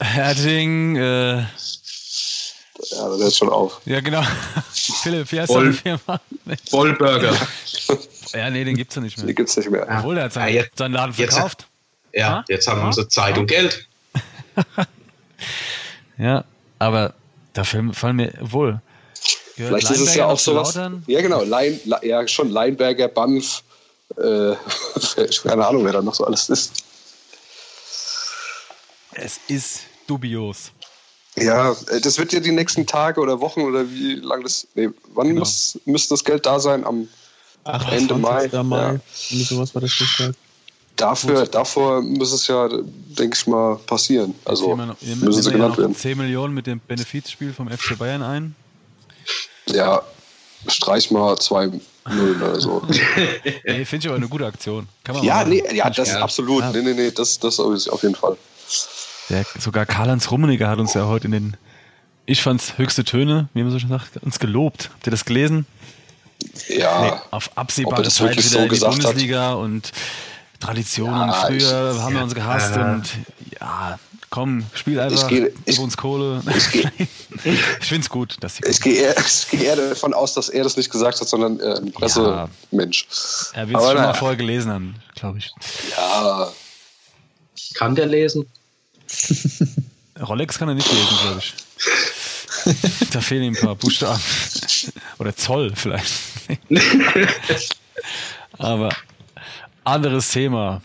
Herting, 0.00 0.96
äh, 0.96 1.36
ja, 1.38 1.46
das 3.08 3.20
hört 3.20 3.34
schon 3.34 3.48
auf. 3.48 3.80
Ja, 3.86 4.00
genau. 4.00 4.22
Philipp, 5.02 5.32
wie 5.32 5.40
heißt 5.40 5.52
Voll, 5.52 5.72
Firma? 5.72 6.20
Vollburger. 6.70 7.34
ja, 8.32 8.50
nee, 8.50 8.64
den 8.64 8.76
gibt's 8.76 8.94
ja 8.94 9.02
nicht 9.02 9.16
mehr. 9.16 9.26
Den 9.26 9.34
gibt's 9.34 9.56
nicht 9.56 9.70
mehr. 9.70 9.86
Obwohl, 9.98 10.18
er 10.18 10.24
hat 10.24 10.32
seinen, 10.32 10.54
ja, 10.54 10.62
jetzt, 10.62 10.78
seinen 10.78 10.92
Laden 10.92 11.12
verkauft. 11.12 11.66
Ja, 12.14 12.20
ja? 12.20 12.44
jetzt 12.48 12.68
haben 12.68 12.80
ja? 12.80 12.92
sie 12.92 13.08
Zeit 13.08 13.36
und 13.36 13.46
Geld. 13.46 13.86
ja, 16.18 16.44
aber 16.78 17.14
da 17.52 17.64
fallen 17.64 18.16
mir 18.16 18.32
wohl. 18.40 18.80
Vielleicht 19.56 19.90
ist 19.90 20.00
es 20.00 20.14
ja 20.14 20.26
auch 20.26 20.38
sowas. 20.38 20.74
Ja, 21.06 21.20
genau. 21.20 21.42
Lein, 21.42 21.80
ja, 22.02 22.26
schon 22.26 22.50
Leinberger, 22.50 23.08
Banff. 23.08 23.62
Äh, 24.16 24.54
keine 25.42 25.66
Ahnung, 25.66 25.84
wer 25.84 25.92
da 25.92 26.02
noch 26.02 26.14
so 26.14 26.24
alles 26.24 26.48
ist. 26.48 26.84
Es 29.12 29.38
ist 29.48 29.82
dubios. 30.06 30.72
Ja, 31.36 31.72
äh, 31.88 32.00
das 32.00 32.18
wird 32.18 32.32
ja 32.32 32.40
die 32.40 32.52
nächsten 32.52 32.86
Tage 32.86 33.20
oder 33.20 33.40
Wochen 33.40 33.62
oder 33.62 33.88
wie 33.90 34.14
lange 34.14 34.44
das. 34.44 34.66
Nee, 34.74 34.90
wann 35.14 35.28
genau. 35.28 35.40
muss, 35.40 35.78
müsste 35.84 36.14
das 36.14 36.24
Geld 36.24 36.46
da 36.46 36.58
sein? 36.58 36.84
Am 36.84 37.08
Ach, 37.64 37.90
Ende 37.92 38.14
Mai. 38.14 38.48
Mai. 38.62 39.00
Ja. 39.30 39.44
sowas 39.44 39.74
war 39.74 39.82
das 39.82 39.92
Stichwort. 39.92 40.36
Dafür, 40.96 41.46
davor 41.46 42.02
muss 42.02 42.32
es 42.32 42.46
ja, 42.46 42.68
denke 42.68 43.36
ich 43.36 43.46
mal, 43.48 43.76
passieren. 43.86 44.34
Also 44.44 44.76
noch, 44.76 44.96
müssen 45.02 45.42
sie 45.42 45.50
genannt 45.50 45.76
werden. 45.76 45.94
10 45.94 46.16
Millionen 46.16 46.54
mit 46.54 46.68
dem 46.68 46.80
Benefizspiel 46.80 47.52
vom 47.52 47.68
FC 47.68 47.98
Bayern 47.98 48.22
ein. 48.22 48.54
Ja, 49.66 50.02
streich 50.68 51.10
mal 51.10 51.36
2 51.36 51.72
0 52.10 52.42
oder 52.42 52.60
so. 52.60 52.82
nee, 53.64 53.84
finde 53.84 54.04
ich 54.04 54.08
aber 54.08 54.16
eine 54.16 54.28
gute 54.28 54.46
Aktion. 54.46 54.88
ja, 55.22 55.44
nee, 55.44 55.64
ja, 55.74 55.88
das 55.90 56.08
ist 56.08 56.16
absolut. 56.16 56.62
Ja. 56.62 56.72
Nee, 56.72 56.82
nee, 56.82 56.94
nee, 56.94 57.10
das, 57.10 57.38
das 57.38 57.58
auf 57.58 58.02
jeden 58.02 58.14
Fall. 58.14 58.36
Der, 59.30 59.44
sogar 59.58 59.86
Karl-Heinz 59.86 60.30
Rummeniger 60.30 60.68
hat 60.68 60.78
uns 60.78 60.94
ja 60.94 61.06
heute 61.06 61.26
in 61.26 61.32
den, 61.32 61.56
ich 62.26 62.42
fand's 62.42 62.76
höchste 62.76 63.04
Töne, 63.04 63.48
wie 63.54 63.62
man 63.62 63.72
so 63.72 63.78
schon 63.78 63.88
sagt, 63.88 64.18
uns 64.18 64.38
gelobt. 64.38 64.90
Habt 64.92 65.06
ihr 65.06 65.10
das 65.10 65.24
gelesen? 65.24 65.66
Ja. 66.68 67.00
Nee, 67.00 67.20
auf 67.30 67.50
absehbare 67.56 68.02
Zeit 68.08 68.32
wieder 68.32 68.42
so 68.42 68.58
in 68.58 68.68
die 68.68 68.78
Bundesliga 68.78 69.50
hat. 69.50 69.56
und 69.56 69.92
Traditionen. 70.64 71.28
Ja, 71.28 71.32
Früher 71.46 71.92
ich, 71.94 72.00
haben 72.00 72.14
wir 72.14 72.22
uns 72.22 72.34
gehasst 72.34 72.76
äh, 72.76 72.80
und 72.80 73.10
ja, 73.60 73.98
komm, 74.30 74.64
spiel 74.72 74.98
einfach, 74.98 75.22
ich 75.22 75.28
geh, 75.28 75.50
gib 75.66 75.78
uns 75.78 75.96
Kohle. 75.96 76.42
Ich, 76.56 76.70
geh, 76.70 76.88
ich 77.44 77.86
finde 77.86 78.02
es 78.02 78.08
gut, 78.08 78.36
dass 78.40 78.56
sie. 78.56 78.64
Ich 78.66 78.80
gehe 78.80 78.94
eher, 78.94 79.14
geh 79.50 79.64
eher, 79.64 79.76
davon 79.76 80.14
aus, 80.14 80.34
dass 80.34 80.48
er 80.48 80.64
das 80.64 80.76
nicht 80.76 80.90
gesagt 80.90 81.20
hat, 81.20 81.28
sondern 81.28 81.60
äh, 81.60 81.76
ein 81.76 81.92
Pressemensch. 81.92 83.06
Ja, 83.52 83.60
er 83.60 83.68
wird 83.68 83.80
es 83.80 83.86
schon 83.86 83.96
mal 83.96 84.14
vorher 84.14 84.36
gelesen 84.36 84.72
haben, 84.72 84.94
glaube 85.14 85.38
ich. 85.38 85.52
Ja. 85.90 86.50
Kann 87.74 87.94
der 87.94 88.06
lesen? 88.06 88.46
Rolex 90.20 90.58
kann 90.58 90.68
er 90.68 90.74
nicht 90.74 90.90
lesen, 90.90 91.16
glaube 91.22 91.40
ich. 91.40 93.10
da 93.10 93.20
fehlen 93.20 93.42
ihm 93.44 93.54
ein 93.54 93.60
paar 93.60 93.74
Buchstaben. 93.74 94.20
Oder 95.18 95.36
Zoll 95.36 95.72
vielleicht. 95.74 96.12
Aber 98.58 98.90
anderes 99.84 100.30
Thema. 100.30 100.82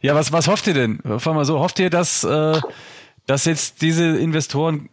Ja, 0.00 0.14
was, 0.14 0.32
was 0.32 0.48
hofft 0.48 0.66
ihr 0.66 0.74
denn? 0.74 1.00
Fangen 1.18 1.36
wir 1.36 1.44
so, 1.44 1.60
hofft 1.60 1.78
ihr, 1.78 1.90
dass, 1.90 2.24
äh, 2.24 2.60
dass 3.26 3.44
jetzt 3.44 3.82
diese 3.82 4.04
Investoren 4.18 4.88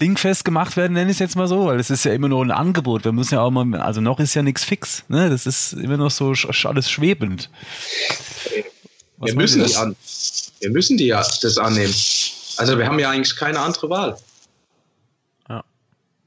dingfest 0.00 0.44
gemacht 0.44 0.76
werden, 0.76 0.92
nenne 0.92 1.10
ich 1.10 1.16
es 1.16 1.20
jetzt 1.20 1.36
mal 1.36 1.48
so, 1.48 1.66
weil 1.66 1.80
es 1.80 1.90
ist 1.90 2.04
ja 2.04 2.12
immer 2.12 2.28
nur 2.28 2.44
ein 2.44 2.50
Angebot. 2.50 3.04
Wir 3.04 3.12
müssen 3.12 3.34
ja 3.34 3.40
auch 3.40 3.50
mal, 3.50 3.80
also 3.80 4.00
noch 4.00 4.20
ist 4.20 4.34
ja 4.34 4.42
nichts 4.42 4.64
fix, 4.64 5.04
ne? 5.08 5.30
Das 5.30 5.46
ist 5.46 5.72
immer 5.72 5.96
noch 5.96 6.10
so 6.10 6.34
alles 6.64 6.90
schwebend. 6.90 7.50
Was 9.18 9.28
wir 9.30 9.36
müssen 9.36 9.64
die 9.64 9.74
an. 9.76 9.96
Wir 10.60 10.70
müssen 10.70 10.96
die 10.96 11.06
ja 11.06 11.18
das 11.18 11.58
annehmen. 11.58 11.94
Also 12.56 12.78
wir 12.78 12.86
haben 12.86 12.98
ja 12.98 13.10
eigentlich 13.10 13.36
keine 13.36 13.60
andere 13.60 13.88
Wahl. 13.88 14.16
Ja. 15.48 15.64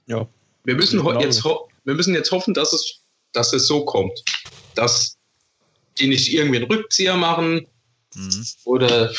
Ja. 0.08 0.28
Wir 0.64 0.76
müssen 0.76 1.06
jetzt 1.20 1.44
wir 1.44 1.96
müssen 1.96 2.14
jetzt 2.14 2.32
hoffen, 2.32 2.54
dass 2.54 2.74
es, 2.74 3.00
dass 3.34 3.54
es 3.54 3.68
so 3.68 3.86
kommt. 3.86 4.24
Dass 4.76 5.18
die 6.02 6.08
nicht 6.08 6.34
irgendwie 6.34 6.58
einen 6.58 6.72
Rückzieher 6.72 7.16
machen 7.16 7.68
mhm. 8.16 8.46
oder 8.66 9.12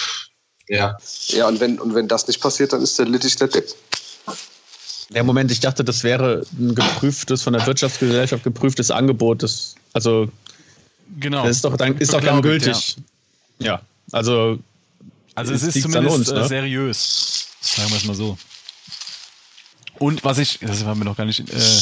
ja. 0.68 0.96
Ja, 1.28 1.48
und 1.48 1.60
wenn, 1.60 1.78
und 1.78 1.94
wenn 1.94 2.08
das 2.08 2.26
nicht 2.26 2.40
passiert, 2.40 2.72
dann 2.72 2.82
ist 2.82 2.98
der 2.98 3.06
Littich 3.06 3.36
der 3.36 3.48
Depp. 3.48 3.74
Ja, 5.10 5.22
Moment, 5.22 5.50
ich 5.50 5.60
dachte, 5.60 5.84
das 5.84 6.04
wäre 6.04 6.46
ein 6.58 6.74
geprüftes, 6.74 7.42
von 7.42 7.52
der 7.52 7.66
Wirtschaftsgesellschaft 7.66 8.44
geprüftes 8.44 8.90
Angebot. 8.90 9.42
Das, 9.42 9.74
also, 9.92 10.30
genau. 11.20 11.42
das 11.42 11.56
ist 11.56 11.64
doch 11.64 11.76
dann, 11.76 11.98
ist 11.98 12.12
doch 12.12 12.20
dann 12.20 12.40
gültig. 12.40 12.96
Ja. 13.58 13.66
ja. 13.66 13.82
also. 14.12 14.58
Also, 15.34 15.54
es 15.54 15.62
ist 15.62 15.82
zumindest 15.82 16.16
uns, 16.16 16.30
ne? 16.30 16.46
seriös. 16.46 17.48
Sagen 17.60 17.90
wir 17.90 17.96
es 17.96 18.04
mal 18.04 18.14
so. 18.14 18.38
Und 19.98 20.24
was 20.24 20.38
ich, 20.38 20.58
das 20.60 20.84
haben 20.84 21.00
wir 21.00 21.04
noch 21.04 21.16
gar 21.16 21.24
nicht 21.24 21.40
äh, 21.40 21.80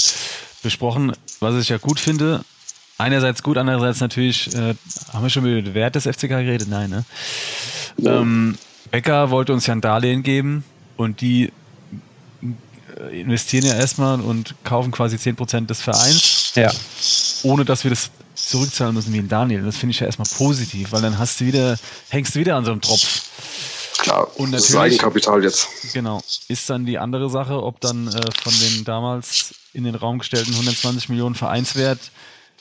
besprochen, 0.63 1.13
was 1.41 1.61
ich 1.61 1.69
ja 1.69 1.79
gut 1.79 2.01
finde, 2.01 2.45
einerseits 3.01 3.43
gut, 3.43 3.57
andererseits 3.59 4.01
natürlich, 4.01 4.55
äh, 4.55 4.75
haben 5.13 5.23
wir 5.23 5.31
schon 5.31 5.45
über 5.45 5.63
den 5.63 5.75
Wert 5.75 5.95
des 5.95 6.05
FCK 6.05 6.29
geredet? 6.29 6.69
Nein, 6.69 6.91
ne? 6.91 7.05
Ja. 7.99 8.21
Ähm, 8.21 8.59
Becker 8.91 9.31
wollte 9.31 9.53
uns 9.53 9.67
ja 9.67 9.75
ein 9.75 9.81
Darlehen 9.81 10.23
geben 10.23 10.65
und 10.97 11.21
die 11.21 11.53
äh, 12.97 13.21
investieren 13.21 13.65
ja 13.65 13.75
erstmal 13.75 14.21
und 14.21 14.55
kaufen 14.65 14.91
quasi 14.91 15.17
10% 15.17 15.67
des 15.67 15.81
Vereins. 15.81 16.53
Ja. 16.55 16.73
Ohne 17.43 17.65
dass 17.65 17.85
wir 17.85 17.91
das 17.91 18.11
zurückzahlen 18.35 18.95
müssen 18.95 19.13
wie 19.13 19.19
ein 19.19 19.29
Daniel. 19.29 19.63
Das 19.63 19.77
finde 19.77 19.93
ich 19.93 20.01
ja 20.01 20.07
erstmal 20.07 20.29
positiv, 20.29 20.93
weil 20.93 21.03
dann 21.03 21.19
hast 21.19 21.41
du 21.41 21.47
wieder, 21.47 21.79
hängst 22.09 22.35
du 22.35 22.41
wieder 22.41 22.57
an 22.57 22.65
so 22.65 22.73
einem 22.73 22.81
Tropf. 22.81 23.23
Klar, 23.99 24.29
und 24.39 24.51
natürlich, 24.51 24.73
das 24.73 24.81
Eigenkapital 24.81 25.45
jetzt. 25.45 25.69
Genau. 25.93 26.23
Ist 26.49 26.71
dann 26.71 26.87
die 26.87 26.99
andere 26.99 27.29
Sache, 27.29 27.63
ob 27.63 27.81
dann 27.81 28.09
äh, 28.09 28.21
von 28.43 28.53
den 28.61 28.85
damals 28.85 29.55
in 29.75 29.85
den 29.85 29.95
Raum 29.95 30.19
gestellten 30.19 30.53
120 30.53 31.11
Millionen 31.11 31.35
Vereinswert 31.35 31.99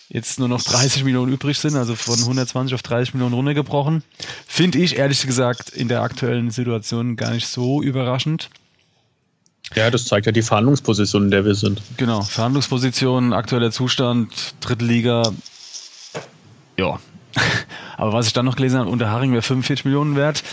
jetzt 0.09 0.39
nur 0.39 0.47
noch 0.47 0.61
30 0.61 1.03
Millionen 1.03 1.31
übrig 1.31 1.57
sind, 1.59 1.75
also 1.75 1.95
von 1.95 2.19
120 2.19 2.73
auf 2.73 2.81
30 2.81 3.13
Millionen 3.13 3.35
runtergebrochen. 3.35 4.03
Finde 4.47 4.79
ich 4.79 4.97
ehrlich 4.97 5.25
gesagt 5.25 5.69
in 5.69 5.87
der 5.87 6.01
aktuellen 6.01 6.51
Situation 6.51 7.15
gar 7.15 7.31
nicht 7.31 7.47
so 7.47 7.81
überraschend. 7.81 8.49
Ja, 9.75 9.91
das 9.91 10.05
zeigt 10.05 10.25
ja 10.25 10.31
die 10.31 10.41
Verhandlungsposition, 10.41 11.25
in 11.25 11.31
der 11.31 11.45
wir 11.45 11.53
sind. 11.53 11.81
Genau, 11.97 12.21
Verhandlungsposition, 12.21 13.33
aktueller 13.33 13.71
Zustand, 13.71 14.55
dritte 14.61 14.83
Liga. 14.83 15.31
Ja. 16.77 16.99
Aber 17.97 18.13
was 18.13 18.25
ich 18.25 18.33
dann 18.33 18.45
noch 18.45 18.55
gelesen 18.55 18.79
habe, 18.79 18.89
unter 18.89 19.11
Haring 19.11 19.31
wäre 19.31 19.43
45 19.43 19.85
Millionen 19.85 20.15
wert. 20.15 20.43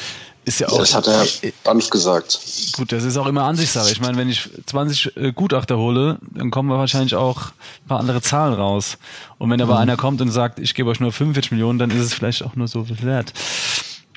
Ist 0.47 0.61
ja 0.61 0.69
auch, 0.69 0.79
das 0.79 0.95
hat 0.95 1.09
er 1.09 1.27
Banff 1.65 1.91
gesagt. 1.91 2.39
Gut, 2.77 2.93
das 2.93 3.03
ist 3.03 3.17
auch 3.17 3.27
immer 3.27 3.43
Ansichtssache. 3.43 3.91
Ich 3.91 4.01
meine, 4.01 4.17
wenn 4.17 4.29
ich 4.29 4.49
20 4.67 5.17
äh, 5.17 5.33
Gutachter 5.33 5.77
hole, 5.77 6.19
dann 6.23 6.53
kommen 6.53 6.69
wir 6.69 6.79
wahrscheinlich 6.79 7.17
auch 7.17 7.47
ein 7.47 7.89
paar 7.89 7.99
andere 7.99 8.23
Zahlen 8.23 8.55
raus. 8.55 8.97
Und 9.39 9.51
wenn 9.51 9.61
aber 9.61 9.75
mhm. 9.75 9.81
einer 9.81 9.97
kommt 9.97 10.21
und 10.21 10.31
sagt, 10.31 10.61
ich 10.61 10.77
gebe 10.77 10.89
euch 10.89 11.01
nur 11.01 11.11
45 11.11 11.51
Millionen, 11.51 11.81
dann 11.81 11.91
ist 11.91 11.99
es 11.99 12.15
vielleicht 12.15 12.45
auch 12.45 12.55
nur 12.55 12.69
so 12.69 12.85
viel 12.85 13.03
wert. 13.03 13.33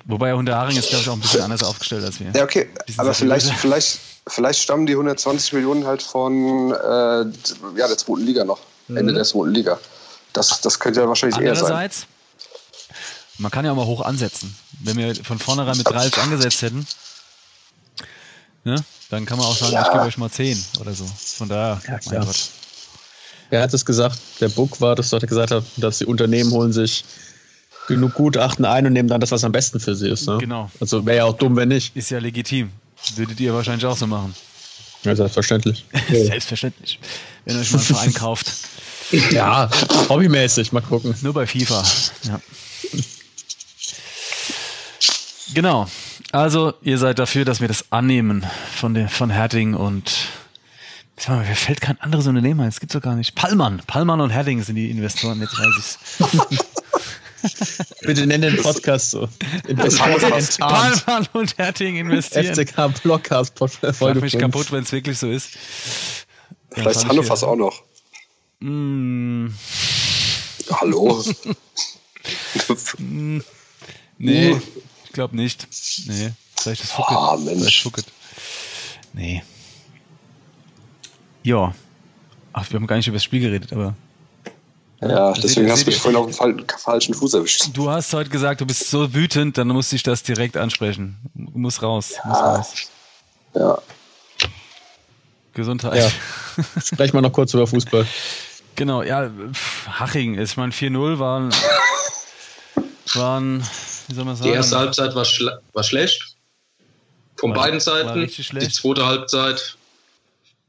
Wobei 0.06 0.34
Hundeharing 0.34 0.78
ist, 0.78 0.90
glaube 0.90 1.02
ich, 1.02 1.10
auch 1.10 1.14
ein 1.14 1.20
bisschen 1.20 1.42
anders 1.42 1.64
aufgestellt 1.64 2.06
als 2.06 2.20
wir. 2.20 2.30
Ja, 2.36 2.44
okay. 2.44 2.70
Aber 2.98 3.16
vielleicht, 3.16 3.52
vielleicht, 3.56 4.00
vielleicht 4.28 4.62
stammen 4.62 4.86
die 4.86 4.94
120 4.94 5.54
Millionen 5.54 5.88
halt 5.88 6.04
von 6.04 6.72
äh, 6.72 6.76
ja, 6.76 7.88
der 7.88 7.98
zweiten 7.98 8.22
Liga 8.22 8.44
noch. 8.44 8.60
Mhm. 8.88 8.98
Ende 8.98 9.14
der 9.14 9.24
zweiten 9.24 9.50
Liga. 9.50 9.80
Das, 10.34 10.62
das 10.62 10.80
könnte 10.80 11.02
ja 11.02 11.08
wahrscheinlich 11.08 11.42
eher 11.42 11.56
sein. 11.56 11.90
Man 13.40 13.52
kann 13.52 13.66
ja 13.66 13.72
auch 13.72 13.76
mal 13.76 13.86
hoch 13.86 14.02
ansetzen. 14.02 14.56
Wenn 14.82 14.98
wir 14.98 15.16
von 15.16 15.40
vornherein 15.40 15.78
mit 15.78 15.90
30 15.90 16.18
angesetzt 16.18 16.62
hätten, 16.62 16.86
ne, 18.66 18.76
dann 19.10 19.26
kann 19.26 19.38
man 19.38 19.48
auch 19.48 19.56
sagen, 19.56 19.74
ja. 19.74 19.82
ich 19.84 19.92
gebe 19.92 20.04
euch 20.04 20.18
mal 20.18 20.30
10 20.30 20.64
oder 20.80 20.94
so. 20.94 21.06
Von 21.06 21.50
daher, 21.50 21.82
ja, 21.88 22.00
mein 22.12 22.26
Gott. 22.26 22.50
Er 23.50 23.62
hat 23.62 23.74
es 23.74 23.86
gesagt, 23.86 24.20
der 24.42 24.50
Book 24.50 24.80
war, 24.82 24.96
dass 24.96 25.12
er 25.12 25.20
gesagt 25.20 25.52
hat, 25.52 25.64
dass 25.78 25.98
die 25.98 26.06
Unternehmen 26.06 26.52
holen 26.52 26.72
sich 26.72 27.04
genug 27.88 28.14
Gutachten 28.14 28.66
ein 28.66 28.86
und 28.86 28.94
nehmen 28.94 29.10
dann 29.10 29.22
das, 29.22 29.32
was 29.32 29.44
am 29.44 29.52
besten 29.52 29.80
für 29.80 29.96
sie 29.96 30.10
ist. 30.10 30.28
Ne? 30.28 30.38
Genau. 30.38 30.70
Also 30.80 31.06
wäre 31.06 31.18
ja 31.18 31.26
auch 31.26 31.38
dumm, 31.38 31.56
wenn 31.56 31.70
nicht. 31.70 31.96
Ist 31.96 32.12
ja 32.12 32.20
legitim. 32.20 32.72
Würdet 33.16 33.40
ihr 33.40 33.54
wahrscheinlich 33.54 33.86
auch 33.86 33.98
so 33.98 34.06
machen. 34.06 34.36
Ja, 35.04 35.16
selbstverständlich. 35.16 35.86
selbstverständlich. 36.10 37.00
Wenn 37.46 37.56
ihr 37.56 37.62
euch 37.62 37.72
mal 37.72 37.80
einen 37.80 37.86
Verein 37.88 38.14
kauft. 38.14 38.52
Ja, 39.32 39.70
hobbymäßig, 40.10 40.72
mal 40.72 40.82
gucken. 40.82 41.16
Nur 41.22 41.34
bei 41.34 41.48
FIFA. 41.48 41.84
Ja. 42.24 42.40
Genau. 45.54 45.88
Also, 46.32 46.74
ihr 46.82 46.98
seid 46.98 47.20
dafür, 47.20 47.46
dass 47.46 47.62
wir 47.62 47.68
das 47.68 47.92
annehmen 47.92 48.46
von, 48.76 48.94
der, 48.94 49.10
von 49.10 49.30
Herting 49.30 49.74
und 49.74 50.14
mal, 51.28 51.46
mir 51.46 51.56
fällt 51.56 51.82
kein 51.82 52.00
anderes 52.00 52.28
Unternehmen 52.28 52.62
ein. 52.62 52.70
Es 52.70 52.80
gibt 52.80 52.94
doch 52.96 53.02
gar 53.02 53.16
nicht. 53.16 53.36
Pallmann. 53.36 53.82
Pallmann 53.86 54.22
und 54.22 54.30
Herting 54.30 54.64
sind 54.64 54.76
die 54.76 54.90
Investoren, 54.90 55.42
jetzt 55.42 55.58
weiß 55.58 55.76
ich's. 55.78 56.60
Bitte 58.02 58.28
nenn 58.28 58.42
den 58.42 58.58
Podcast 58.58 59.12
so. 59.12 59.30
Pallmann 60.60 61.28
und 61.34 61.58
Herting 61.58 61.96
investieren. 61.96 62.54
FCK 62.54 63.02
Blockcast 63.02 63.54
Folge 63.94 64.20
mich 64.22 64.38
kaputt, 64.38 64.72
wenn 64.72 64.84
es 64.84 64.92
wirklich 64.92 65.18
so 65.18 65.30
ist. 65.30 65.52
Vielleicht 66.72 67.08
Hannovers 67.08 67.44
auch 67.44 67.56
noch. 67.56 67.84
Mm. 68.60 69.48
Hallo. 70.72 71.24
mm. 72.98 73.40
nee. 74.18 74.52
Uh. 74.52 74.62
Ich 75.10 75.14
glaube 75.14 75.36
nicht. 75.36 75.68
Nee. 76.06 76.34
Vielleicht 76.56 76.84
ist 76.84 76.92
Fucket. 76.92 77.18
Ah, 77.18 77.36
Mensch. 77.36 77.82
Fucket. 77.82 78.06
Nee. 79.14 79.44
Ja. 81.42 81.74
Ach, 82.54 82.70
wir 82.70 82.80
haben 82.80 82.86
gar 82.86 82.96
nicht 82.96 83.08
über 83.08 83.16
das 83.16 83.24
Spiel 83.24 83.40
geredet, 83.40 83.74
aber. 83.74 83.96
Ja, 85.02 85.34
deswegen 85.34 85.66
seht, 85.66 85.72
hast 85.72 85.82
du 85.82 85.86
mich 85.88 85.98
vorhin 85.98 86.20
auf 86.20 86.38
dem 86.38 86.66
falschen 86.78 87.16
Fuß 87.16 87.34
erwischt. 87.34 87.70
Du 87.74 87.90
hast 87.90 88.14
heute 88.14 88.30
gesagt, 88.30 88.62
du 88.62 88.68
bist 88.68 88.88
so 88.88 89.14
wütend, 89.14 89.58
dann 89.58 89.70
muss 89.70 89.92
ich 89.94 90.04
das 90.04 90.22
direkt 90.22 90.58
ansprechen. 90.58 91.18
Muss 91.34 91.82
raus. 91.82 92.12
Ja. 92.16 92.28
Muss 92.28 92.38
raus. 92.38 92.74
Ja. 93.56 93.78
Gesundheit. 95.54 95.96
Ja. 95.96 96.12
Sprechen 96.84 97.14
wir 97.14 97.22
noch 97.22 97.34
kurz 97.34 97.54
über 97.56 97.66
Fußball. 97.66 98.06
Genau, 98.76 99.02
ja, 99.02 99.32
Haching, 99.88 100.40
ich 100.40 100.56
meine 100.56 100.72
4-0 100.72 101.18
waren, 101.18 101.50
waren 103.16 103.64
wie 104.10 104.16
soll 104.16 104.26
man 104.26 104.36
sagen? 104.36 104.50
Die 104.50 104.56
erste 104.56 104.78
Halbzeit 104.78 105.16
war, 105.16 105.26
schle 105.26 105.62
war 105.74 105.84
schlecht. 105.84 106.36
von 107.38 107.52
war, 107.52 107.64
beiden 107.64 107.80
Seiten. 107.80 108.26
Die 108.26 108.70
zweite 108.70 109.06
Halbzeit 109.06 109.78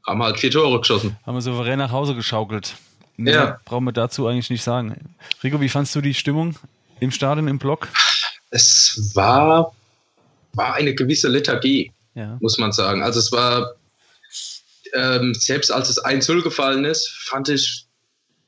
haben 0.05 0.23
halt 0.23 0.39
vier 0.39 0.51
Tore 0.51 0.79
geschossen. 0.79 1.17
Haben 1.25 1.35
wir 1.35 1.41
souverän 1.41 1.79
nach 1.79 1.91
Hause 1.91 2.15
geschaukelt. 2.15 2.75
Mehr 3.17 3.33
ja. 3.33 3.59
Brauchen 3.65 3.85
wir 3.85 3.91
dazu 3.91 4.27
eigentlich 4.27 4.49
nicht 4.49 4.63
sagen. 4.63 5.15
Rico, 5.43 5.59
wie 5.59 5.69
fandst 5.69 5.95
du 5.95 6.01
die 6.01 6.13
Stimmung 6.13 6.55
im 6.99 7.11
Stadion, 7.11 7.47
im 7.47 7.59
Block? 7.59 7.87
Es 8.51 9.11
war, 9.15 9.73
war 10.53 10.73
eine 10.75 10.93
gewisse 10.93 11.27
Lethargie, 11.27 11.91
ja. 12.15 12.37
muss 12.41 12.57
man 12.57 12.71
sagen. 12.71 13.01
Also 13.01 13.19
es 13.19 13.31
war, 13.31 13.73
ähm, 14.93 15.33
selbst 15.33 15.71
als 15.71 15.89
es 15.89 16.03
1-0 16.03 16.41
gefallen 16.41 16.85
ist, 16.85 17.09
fand 17.09 17.49
ich 17.49 17.85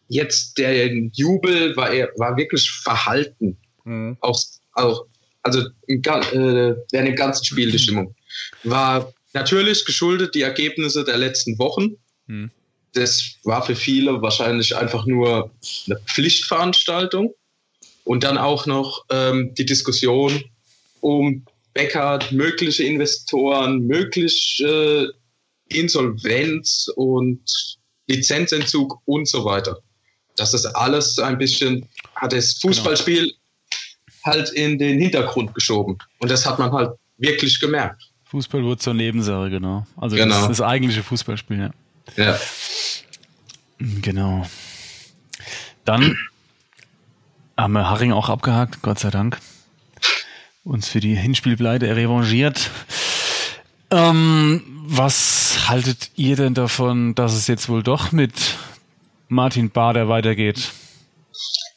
jetzt 0.07 0.57
der 0.57 0.93
Jubel 1.13 1.75
war, 1.75 1.89
war 2.17 2.37
wirklich 2.37 2.69
verhalten. 2.69 3.57
Mhm. 3.83 4.17
Auch, 4.21 4.39
auch, 4.73 5.05
also 5.41 5.67
im, 5.87 6.01
äh, 6.01 6.75
während 6.91 7.07
dem 7.09 7.15
ganzen 7.15 7.45
Spiel 7.45 7.71
die 7.71 7.79
Stimmung. 7.79 8.15
War 8.63 9.13
natürlich 9.33 9.85
geschuldet 9.85 10.35
die 10.35 10.41
Ergebnisse 10.41 11.03
der 11.03 11.17
letzten 11.17 11.57
Wochen. 11.59 11.97
Mhm. 12.27 12.51
Das 12.93 13.35
war 13.43 13.65
für 13.65 13.75
viele 13.75 14.21
wahrscheinlich 14.21 14.75
einfach 14.75 15.05
nur 15.05 15.51
eine 15.87 15.99
Pflichtveranstaltung. 16.07 17.33
Und 18.05 18.23
dann 18.23 18.37
auch 18.37 18.65
noch 18.65 19.05
ähm, 19.09 19.53
die 19.55 19.65
Diskussion 19.65 20.43
um 20.99 21.45
Becker, 21.73 22.19
mögliche 22.31 22.83
Investoren, 22.83 23.79
mögliche 23.87 25.13
äh, 25.71 25.77
Insolvenz 25.79 26.89
und 26.95 27.41
Lizenzentzug 28.07 28.99
und 29.05 29.27
so 29.27 29.45
weiter. 29.45 29.79
Das 30.35 30.53
ist 30.53 30.65
alles 30.65 31.17
ein 31.19 31.37
bisschen, 31.37 31.87
hat 32.15 32.33
das 32.33 32.53
Fußballspiel 32.59 33.23
genau. 33.23 33.35
Halt 34.23 34.49
in 34.49 34.77
den 34.77 34.99
Hintergrund 34.99 35.53
geschoben. 35.53 35.97
Und 36.19 36.31
das 36.31 36.45
hat 36.45 36.59
man 36.59 36.71
halt 36.71 36.91
wirklich 37.17 37.59
gemerkt. 37.59 38.09
Fußball 38.25 38.63
wird 38.63 38.81
zur 38.81 38.93
Nebensache, 38.93 39.49
genau. 39.49 39.85
Also 39.95 40.15
genau. 40.15 40.39
das, 40.39 40.47
das 40.47 40.61
eigentliche 40.61 41.03
Fußballspiel, 41.03 41.59
ja. 41.59 41.69
Ja. 42.15 42.39
Genau. 44.01 44.45
Dann 45.85 46.17
haben 47.57 47.73
wir 47.73 47.89
Haring 47.89 48.11
auch 48.11 48.29
abgehakt, 48.29 48.81
Gott 48.81 48.99
sei 48.99 49.09
Dank. 49.09 49.37
Uns 50.63 50.87
für 50.87 50.99
die 50.99 51.15
Hinspielpleite 51.15 51.95
revanchiert. 51.95 52.71
Ähm, 53.91 54.63
was 54.85 55.69
haltet 55.69 56.11
ihr 56.15 56.35
denn 56.35 56.53
davon, 56.53 57.15
dass 57.15 57.33
es 57.33 57.47
jetzt 57.47 57.69
wohl 57.69 57.83
doch 57.83 58.11
mit 58.11 58.33
Martin 59.27 59.69
Bader 59.69 60.07
weitergeht? 60.07 60.71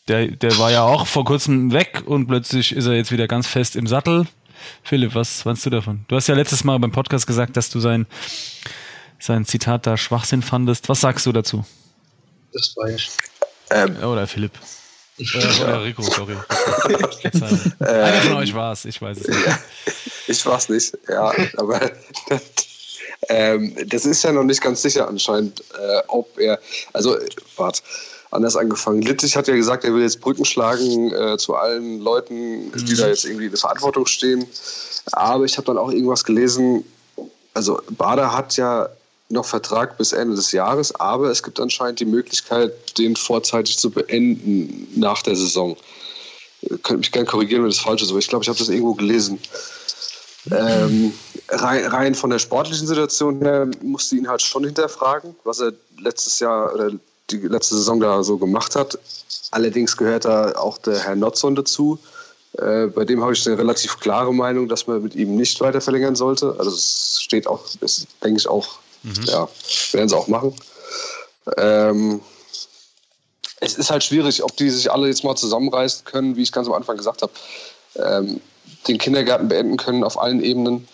Der, 0.09 0.29
der 0.29 0.57
war 0.59 0.71
ja 0.71 0.83
auch 0.83 1.07
vor 1.07 1.25
kurzem 1.25 1.73
weg 1.73 2.05
und 2.07 2.29
plötzlich 2.29 2.73
ist 2.73 2.87
er 2.87 2.95
jetzt 2.95 3.11
wieder 3.11 3.27
ganz 3.27 3.47
fest 3.49 3.75
im 3.75 3.87
Sattel. 3.87 4.27
Philipp, 4.83 5.15
was 5.15 5.45
meinst 5.45 5.67
du 5.67 5.71
davon? 5.71 6.05
Du 6.09 6.17
hast 6.17 6.29
ja 6.29 6.35
letztes 6.35 6.63
Mal 6.63 6.79
beim 6.79 6.93
Podcast 6.93 7.27
gesagt, 7.27 7.57
dass 7.57 7.71
du 7.71 7.81
sein, 7.81 8.07
sein 9.19 9.45
Zitat 9.45 9.87
da 9.87 9.97
Schwachsinn 9.97 10.43
fandest. 10.43 10.89
Was 10.89 11.01
sagst 11.01 11.27
du 11.27 11.33
dazu? 11.33 11.65
Das 12.53 12.75
war 12.77 12.89
ich. 12.89 13.11
Ähm, 13.71 13.97
oder 14.03 14.27
Philipp. 14.27 14.53
Äh, 15.19 15.63
oder 15.63 15.83
Rico, 15.83 16.03
sorry. 16.03 16.37
Einer 17.79 18.21
von 18.21 18.35
euch 18.35 18.55
war 18.55 18.73
es, 18.73 18.85
ich 18.85 19.01
weiß 19.01 19.17
es 19.17 19.29
nicht. 19.29 19.59
ich 20.27 20.45
war 20.45 20.59
es 20.59 20.69
nicht, 20.69 20.93
ja, 21.09 21.33
aber 21.57 21.91
ähm, 23.31 23.75
das 23.87 24.05
ist 24.05 24.23
ja 24.25 24.33
noch 24.33 24.45
nicht 24.45 24.61
ganz 24.61 24.83
sicher 24.83 25.09
anscheinend, 25.09 25.61
äh, 25.61 26.03
ob 26.09 26.39
er, 26.39 26.61
also, 26.93 27.17
warte, 27.57 27.81
anders 28.31 28.57
angefangen. 28.57 29.03
Littich 29.03 29.37
hat 29.37 29.49
ja 29.49 29.55
gesagt, 29.55 29.85
er 29.85 29.95
will 29.95 30.03
jetzt 30.03 30.21
Brücken 30.21 30.45
schlagen 30.45 31.13
äh, 31.13 31.39
zu 31.39 31.55
allen 31.55 32.01
Leuten, 32.01 32.73
die 32.73 32.93
mhm. 32.93 32.97
da 32.97 33.09
jetzt 33.09 33.25
irgendwie 33.25 33.47
in 33.47 33.51
der 33.51 33.61
Verantwortung 33.61 34.07
stehen. 34.07 34.47
Aber 35.13 35.45
ich 35.45 35.57
habe 35.57 35.67
dann 35.67 35.79
auch 35.79 35.91
irgendwas 35.91 36.25
gelesen, 36.25 36.85
also 37.55 37.81
Bader 37.91 38.37
hat 38.37 38.57
ja 38.57 38.89
noch 39.29 39.45
Vertrag 39.45 39.99
bis 39.99 40.13
Ende 40.13 40.37
des 40.37 40.53
Jahres, 40.53 40.95
aber 40.95 41.31
es 41.31 41.43
gibt 41.43 41.59
anscheinend 41.59 42.01
die 42.01 42.05
Möglichkeit, 42.05 42.99
den 42.99 43.17
vorzeitig 43.17 43.79
zu 43.79 43.91
beenden 43.91 44.89
nach 44.95 45.23
der 45.23 45.35
Saison. 45.35 45.77
Ihr 46.63 46.79
könnt 46.79 47.01
mich 47.01 47.13
gerne 47.13 47.27
korrigieren, 47.27 47.63
wenn 47.63 47.71
das 47.71 47.79
falsch 47.79 48.03
ist, 48.03 48.11
aber 48.11 48.19
ich 48.19 48.29
glaube, 48.29 48.45
ich 48.45 48.49
habe 48.49 48.59
das 48.59 48.69
irgendwo 48.69 48.95
gelesen. 48.95 49.39
Ähm, 50.51 51.13
rein, 51.49 51.87
rein, 51.87 52.15
von 52.15 52.31
der 52.31 52.39
sportlichen 52.39 52.87
Situation 52.87 53.41
her 53.41 53.69
musste 53.83 54.17
ihn 54.17 54.29
halt 54.29 54.43
schon 54.43 54.65
hinterfragen, 54.65 55.35
was 55.43 55.61
er 55.61 55.73
letztes 55.99 56.39
Jahr 56.39 56.73
oder 56.73 56.93
die 57.31 57.39
letzte 57.39 57.77
Saison 57.77 58.01
da 58.01 58.23
so 58.23 58.39
gemacht 58.39 58.77
hat. 58.77 58.99
Allerdings 59.51 59.97
gehört 59.97 60.25
da 60.25 60.53
auch 60.57 60.79
der 60.79 60.99
Herr 61.01 61.17
Notzon 61.17 61.55
dazu. 61.55 61.99
Äh, 62.59 62.87
bei 62.87 63.05
dem 63.05 63.23
habe 63.23 63.33
ich 63.33 63.47
eine 63.47 63.59
relativ 63.59 63.99
klare 63.99 64.33
Meinung, 64.33 64.69
dass 64.69 64.87
man 64.87 65.03
mit 65.03 65.15
ihm 65.15 65.37
nicht 65.37 65.61
weiter 65.61 65.81
verlängern 65.81 66.17
sollte. 66.17 66.55
Also 66.59 66.71
es 66.71 67.19
steht 67.21 67.47
auch, 67.47 67.65
das 67.81 68.07
denke 68.23 68.39
ich 68.39 68.49
auch 68.49 68.79
Mhm. 69.07 69.25
Ja, 69.27 69.49
werden 69.93 70.09
sie 70.09 70.17
auch 70.17 70.27
machen. 70.27 70.55
Ähm, 71.57 72.21
es 73.61 73.75
ist 73.77 73.91
halt 73.91 74.03
schwierig, 74.03 74.43
ob 74.43 74.57
die 74.57 74.69
sich 74.69 74.91
alle 74.91 75.07
jetzt 75.07 75.23
mal 75.23 75.37
zusammenreißen 75.37 76.05
können, 76.05 76.37
wie 76.37 76.43
ich 76.43 76.53
ganz 76.53 76.67
am 76.67 76.75
Anfang 76.75 76.97
gesagt 76.97 77.23
habe, 77.23 77.33
ähm, 77.97 78.41
den 78.89 78.99
Kindergarten 78.99 79.49
beenden 79.49 79.77
können 79.77 80.03
auf 80.03 80.21
allen 80.21 80.43
Ebenen. 80.43 80.89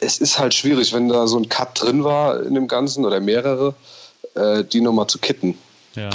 es 0.00 0.18
ist 0.18 0.38
halt 0.38 0.54
schwierig, 0.54 0.94
wenn 0.94 1.08
da 1.08 1.26
so 1.26 1.38
ein 1.38 1.48
Cut 1.48 1.82
drin 1.82 2.02
war 2.02 2.40
in 2.42 2.54
dem 2.54 2.66
Ganzen 2.66 3.04
oder 3.04 3.20
mehrere, 3.20 3.74
äh, 4.38 4.64
die 4.64 4.80
nochmal 4.80 5.06
zu 5.06 5.18
kitten. 5.18 5.58
Ja. 5.94 6.10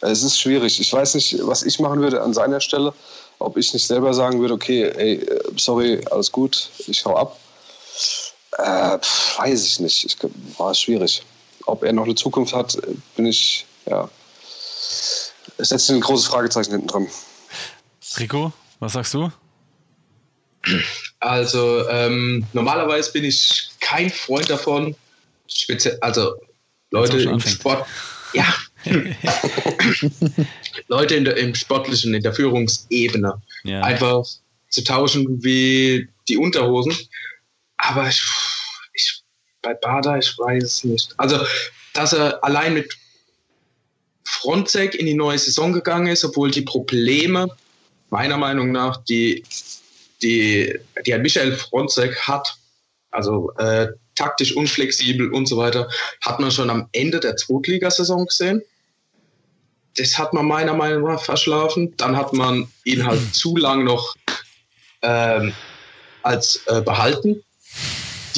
Es 0.00 0.22
ist 0.22 0.38
schwierig. 0.38 0.80
Ich 0.80 0.92
weiß 0.92 1.14
nicht, 1.14 1.36
was 1.46 1.62
ich 1.62 1.78
machen 1.78 2.00
würde 2.00 2.22
an 2.22 2.34
seiner 2.34 2.60
Stelle. 2.60 2.92
Ob 3.38 3.56
ich 3.56 3.72
nicht 3.72 3.86
selber 3.86 4.12
sagen 4.14 4.40
würde, 4.40 4.54
okay, 4.54 4.84
ey, 4.84 5.26
sorry, 5.56 6.00
alles 6.10 6.32
gut, 6.32 6.70
ich 6.86 7.04
hau 7.04 7.16
ab. 7.16 7.38
Äh, 8.58 8.98
weiß 9.38 9.64
ich 9.64 9.80
nicht. 9.80 10.04
Ich, 10.04 10.16
war 10.58 10.74
schwierig. 10.74 11.22
Ob 11.66 11.84
er 11.84 11.92
noch 11.92 12.04
eine 12.04 12.14
Zukunft 12.14 12.54
hat, 12.54 12.78
bin 13.16 13.26
ich, 13.26 13.66
ja. 13.86 14.08
Es 15.58 15.68
setzt 15.68 15.90
ein 15.90 16.00
großes 16.00 16.26
Fragezeichen 16.26 16.72
hinten 16.72 16.88
dran. 16.88 17.08
Rico, 18.18 18.52
was 18.80 18.92
sagst 18.94 19.14
du? 19.14 19.30
Also, 21.20 21.88
ähm, 21.88 22.46
normalerweise 22.52 23.12
bin 23.12 23.24
ich 23.24 23.70
kein 23.80 24.10
Freund 24.10 24.50
davon, 24.50 24.94
speziell, 25.46 25.98
also 26.00 26.34
Leute 26.90 27.20
im 27.20 27.40
Sport, 27.40 27.86
ja, 28.32 28.54
Leute 30.88 31.14
in 31.14 31.24
der, 31.24 31.36
im 31.36 31.54
Sportlichen, 31.54 32.14
in 32.14 32.22
der 32.22 32.32
Führungsebene 32.32 33.40
ja. 33.64 33.80
einfach 33.82 34.24
zu 34.70 34.84
tauschen 34.84 35.42
wie 35.42 36.08
die 36.28 36.36
Unterhosen. 36.36 36.96
Aber 37.76 38.08
ich, 38.08 38.22
ich, 38.92 39.22
bei 39.62 39.74
Bader, 39.74 40.18
ich 40.18 40.36
weiß 40.38 40.62
es 40.62 40.84
nicht. 40.84 41.14
Also, 41.16 41.44
dass 41.94 42.12
er 42.12 42.42
allein 42.44 42.74
mit 42.74 42.96
Fronzek 44.24 44.94
in 44.94 45.06
die 45.06 45.14
neue 45.14 45.38
Saison 45.38 45.72
gegangen 45.72 46.08
ist, 46.08 46.24
obwohl 46.24 46.50
die 46.50 46.62
Probleme, 46.62 47.48
meiner 48.10 48.36
Meinung 48.36 48.72
nach, 48.72 49.02
die, 49.04 49.42
die, 50.22 50.78
die 51.06 51.18
Michael 51.18 51.56
Fronzek 51.56 52.16
hat, 52.20 52.56
also 53.10 53.52
äh, 53.56 53.88
taktisch 54.18 54.54
unflexibel 54.54 55.32
und 55.32 55.46
so 55.46 55.56
weiter, 55.56 55.88
hat 56.20 56.40
man 56.40 56.50
schon 56.50 56.70
am 56.70 56.88
Ende 56.92 57.20
der 57.20 57.36
Zweitligasaison 57.36 58.26
gesehen. 58.26 58.62
Das 59.96 60.18
hat 60.18 60.32
man 60.32 60.46
meiner 60.46 60.74
Meinung 60.74 61.10
nach 61.10 61.22
verschlafen. 61.22 61.96
Dann 61.96 62.16
hat 62.16 62.32
man 62.32 62.70
ihn 62.84 63.06
halt 63.06 63.20
zu 63.34 63.56
lang 63.56 63.84
noch 63.84 64.14
ähm, 65.02 65.52
als 66.22 66.60
äh, 66.66 66.80
behalten 66.82 67.42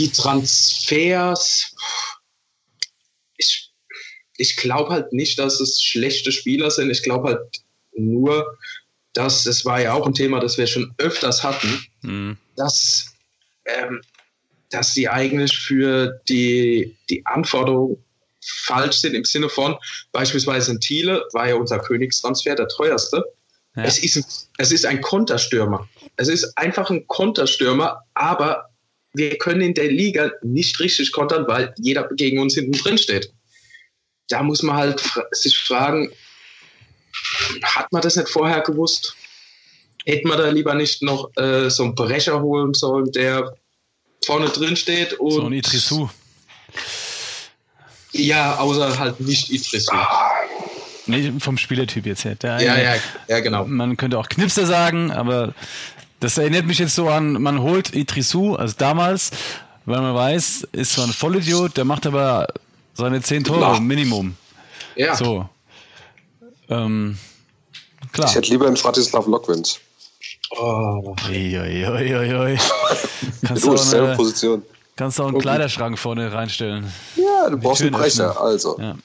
die 0.00 0.10
Transfers, 0.10 1.74
ich, 3.36 3.70
ich 4.36 4.56
glaube 4.56 4.90
halt 4.90 5.12
nicht, 5.12 5.38
dass 5.38 5.60
es 5.60 5.82
schlechte 5.82 6.32
Spieler 6.32 6.70
sind. 6.70 6.90
Ich 6.90 7.02
glaube 7.02 7.28
halt 7.28 7.62
nur, 7.94 8.58
dass, 9.12 9.46
es 9.46 9.64
war 9.64 9.80
ja 9.80 9.92
auch 9.92 10.06
ein 10.06 10.14
Thema, 10.14 10.40
das 10.40 10.56
wir 10.56 10.66
schon 10.66 10.94
öfters 10.98 11.42
hatten, 11.42 11.84
mhm. 12.02 12.38
dass, 12.56 13.14
ähm, 13.66 14.00
dass 14.70 14.94
sie 14.94 15.08
eigentlich 15.08 15.56
für 15.56 16.20
die, 16.28 16.96
die 17.08 17.24
Anforderungen 17.26 18.02
falsch 18.40 18.96
sind 18.96 19.14
im 19.14 19.24
Sinne 19.24 19.48
von, 19.48 19.76
beispielsweise 20.12 20.72
in 20.72 20.80
Thiele 20.80 21.24
war 21.32 21.48
ja 21.48 21.56
unser 21.56 21.78
Königstransfer 21.78 22.54
der 22.54 22.68
teuerste. 22.68 23.24
Ja. 23.76 23.84
Es, 23.84 23.98
ist, 23.98 24.48
es 24.58 24.72
ist 24.72 24.86
ein 24.86 25.00
Konterstürmer. 25.00 25.88
Es 26.16 26.28
ist 26.28 26.56
einfach 26.56 26.90
ein 26.90 27.06
Konterstürmer, 27.06 28.02
aber 28.14 28.70
wir 29.12 29.36
können 29.38 29.60
in 29.60 29.74
der 29.74 29.90
Liga 29.90 30.30
nicht 30.42 30.78
richtig 30.80 31.12
kontern, 31.12 31.46
weil 31.48 31.74
jeder 31.78 32.08
gegen 32.14 32.38
uns 32.38 32.54
hinten 32.54 32.72
drin 32.72 32.98
steht. 32.98 33.32
Da 34.28 34.42
muss 34.42 34.62
man 34.62 34.76
halt 34.76 35.02
sich 35.32 35.58
fragen, 35.58 36.10
hat 37.62 37.92
man 37.92 38.02
das 38.02 38.16
nicht 38.16 38.28
vorher 38.28 38.60
gewusst? 38.60 39.14
Hätte 40.06 40.28
man 40.28 40.38
da 40.38 40.48
lieber 40.48 40.74
nicht 40.74 41.02
noch 41.02 41.30
äh, 41.36 41.68
so 41.68 41.84
einen 41.84 41.94
Brecher 41.94 42.40
holen 42.40 42.72
sollen, 42.74 43.10
der 43.12 43.56
vorne 44.24 44.48
drin 44.48 44.76
steht 44.76 45.14
und. 45.14 45.30
So 45.32 45.46
ein 45.46 45.52
Idrisu. 45.52 46.08
Ja, 48.12 48.58
außer 48.58 48.98
halt 48.98 49.20
nicht 49.20 49.50
Idrisu. 49.50 49.94
Nee, 51.06 51.32
vom 51.40 51.58
Spielertyp 51.58 52.06
jetzt 52.06 52.24
her. 52.24 52.34
Der, 52.36 52.60
ja, 52.60 52.78
ja, 52.78 52.94
ja, 53.28 53.40
genau. 53.40 53.64
Man 53.64 53.96
könnte 53.96 54.18
auch 54.18 54.28
Knipser 54.28 54.66
sagen, 54.66 55.10
aber 55.10 55.54
Das 56.20 56.36
erinnert 56.36 56.66
mich 56.66 56.78
jetzt 56.78 56.94
so 56.94 57.08
an, 57.08 57.32
man 57.32 57.62
holt 57.62 57.94
Itrisu, 57.94 58.54
also 58.54 58.74
damals, 58.76 59.30
weil 59.86 60.00
man 60.02 60.14
weiß, 60.14 60.68
ist 60.72 60.92
zwar 60.92 61.06
ein 61.06 61.12
Vollidiot, 61.14 61.78
der 61.78 61.86
macht 61.86 62.06
aber 62.06 62.46
seine 62.92 63.22
zehn 63.22 63.42
Tore 63.42 63.58
klar. 63.58 63.80
Minimum. 63.80 64.36
Ja. 64.96 65.16
So. 65.16 65.48
Ähm, 66.68 67.16
klar. 68.12 68.28
Ich 68.28 68.34
hätte 68.34 68.50
lieber 68.50 68.66
einen 68.66 68.76
Fratislav 68.76 69.26
Lokwins. 69.26 69.80
Oh. 70.50 71.14
Ui, 71.28 71.58
ui, 71.58 71.86
ui, 71.86 72.34
ui. 72.34 72.58
Kannst 73.46 73.64
du, 73.64 73.74
auch 73.74 73.94
eine, 73.94 74.16
Position. 74.16 74.62
Kannst 74.96 75.18
du 75.18 75.22
auch 75.22 75.26
einen 75.28 75.36
okay. 75.36 75.42
Kleiderschrank 75.42 75.98
vorne 75.98 76.32
reinstellen. 76.32 76.92
Ja, 77.16 77.48
du 77.48 77.58
brauchst 77.58 77.82
einen 77.82 77.92
Brecher, 77.92 78.40
also. 78.40 78.78
Ja. 78.80 78.96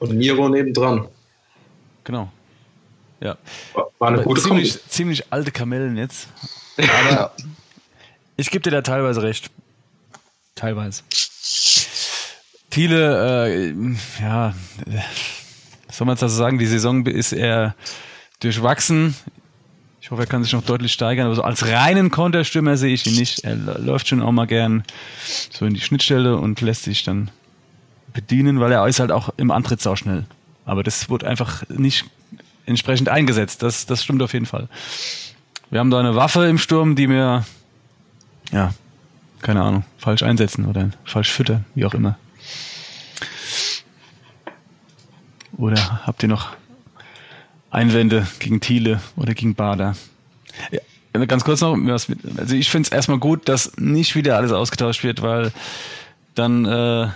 Und 0.00 0.14
Miro 0.14 0.48
nebendran. 0.48 1.08
Genau. 2.04 2.30
Ja. 3.20 3.36
War 3.98 4.08
eine 4.08 4.22
gute 4.22 4.42
ziemlich, 4.42 4.82
ziemlich 4.88 5.32
alte 5.32 5.52
Kamellen 5.52 5.96
jetzt. 5.96 6.28
Aber 6.78 7.32
ich 8.36 8.50
gebe 8.50 8.62
dir 8.62 8.70
da 8.70 8.82
teilweise 8.82 9.22
recht. 9.22 9.50
Teilweise. 10.54 11.02
Thiele, 12.70 13.46
äh, 13.46 13.74
ja, 14.20 14.54
soll 15.90 16.06
man 16.06 16.16
das 16.16 16.32
sagen, 16.32 16.58
die 16.58 16.66
Saison 16.66 17.04
ist 17.06 17.32
eher 17.32 17.74
durchwachsen. 18.40 19.14
Ich 20.10 20.12
hoffe, 20.12 20.24
er 20.24 20.26
kann 20.26 20.42
sich 20.42 20.52
noch 20.54 20.64
deutlich 20.64 20.92
steigern, 20.92 21.26
aber 21.26 21.36
so 21.36 21.42
als 21.44 21.64
reinen 21.68 22.10
Konterstürmer 22.10 22.76
sehe 22.76 22.92
ich 22.92 23.06
ihn 23.06 23.14
nicht. 23.14 23.44
Er 23.44 23.54
läuft 23.54 24.08
schon 24.08 24.20
auch 24.20 24.32
mal 24.32 24.48
gern 24.48 24.82
so 25.52 25.64
in 25.64 25.72
die 25.72 25.80
Schnittstelle 25.80 26.36
und 26.36 26.60
lässt 26.60 26.82
sich 26.82 27.04
dann 27.04 27.30
bedienen, 28.12 28.58
weil 28.58 28.72
er 28.72 28.84
ist 28.88 28.98
halt 28.98 29.12
auch 29.12 29.28
im 29.36 29.52
Antritt 29.52 29.80
sau 29.80 29.94
schnell. 29.94 30.24
Aber 30.64 30.82
das 30.82 31.10
wird 31.10 31.22
einfach 31.22 31.62
nicht 31.68 32.06
entsprechend 32.66 33.08
eingesetzt. 33.08 33.62
Das, 33.62 33.86
das 33.86 34.02
stimmt 34.02 34.20
auf 34.20 34.32
jeden 34.32 34.46
Fall. 34.46 34.68
Wir 35.70 35.78
haben 35.78 35.92
da 35.92 36.00
eine 36.00 36.16
Waffe 36.16 36.44
im 36.48 36.58
Sturm, 36.58 36.96
die 36.96 37.08
wir, 37.08 37.44
ja, 38.50 38.74
keine 39.42 39.62
Ahnung, 39.62 39.84
falsch 39.96 40.24
einsetzen 40.24 40.66
oder 40.66 40.90
falsch 41.04 41.30
füttern, 41.30 41.64
wie 41.76 41.84
auch 41.84 41.94
immer. 41.94 42.18
Oder 45.56 46.04
habt 46.04 46.20
ihr 46.24 46.28
noch 46.28 46.56
Einwände 47.70 48.26
gegen 48.38 48.60
Thiele 48.60 49.00
oder 49.16 49.34
gegen 49.34 49.54
Bader? 49.54 49.96
Ja, 50.70 51.24
ganz 51.24 51.44
kurz 51.44 51.60
noch, 51.60 51.76
also 51.76 52.54
ich 52.54 52.70
finde 52.70 52.86
es 52.86 52.92
erstmal 52.92 53.18
gut, 53.18 53.48
dass 53.48 53.76
nicht 53.76 54.14
wieder 54.14 54.36
alles 54.36 54.52
ausgetauscht 54.52 55.02
wird, 55.02 55.22
weil 55.22 55.52
dann 56.34 56.64
äh, 56.64 57.08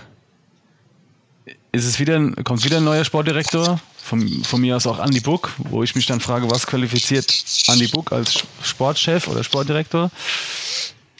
ist 1.71 1.85
es 1.85 1.99
wieder, 1.99 2.31
kommt 2.43 2.63
wieder 2.63 2.77
ein 2.77 2.83
neuer 2.83 3.05
Sportdirektor, 3.05 3.79
von, 4.05 4.43
von 4.43 4.61
mir 4.61 4.75
aus 4.75 4.85
auch 4.85 4.99
Andy 4.99 5.19
Buck, 5.19 5.51
wo 5.57 5.81
ich 5.81 5.95
mich 5.95 6.05
dann 6.05 6.19
frage, 6.19 6.49
was 6.49 6.67
qualifiziert 6.67 7.33
Andy 7.67 7.87
Buck 7.87 8.11
als 8.11 8.43
Sportchef 8.61 9.27
oder 9.27 9.43
Sportdirektor? 9.43 10.11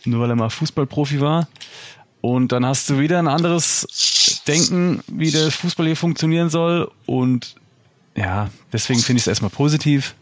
Nur 0.06 0.22
weil 0.22 0.30
er 0.30 0.36
mal 0.36 0.52
Fußballprofi 0.52 1.20
war. 1.20 1.48
Und 2.22 2.52
dann 2.52 2.66
hast 2.66 2.90
du 2.90 3.00
wieder 3.00 3.18
ein 3.18 3.28
anderes 3.28 4.42
Denken, 4.48 5.04
wie 5.08 5.32
der 5.32 5.52
Fußball 5.52 5.88
hier 5.88 5.96
funktionieren 5.96 6.50
soll. 6.50 6.92
Und 7.08 7.56
ja, 8.16 8.50
deswegen 8.72 9.00
finde 9.00 9.18
ich 9.18 9.24
es 9.24 9.28
erstmal 9.28 9.52
positiv. 9.52 10.16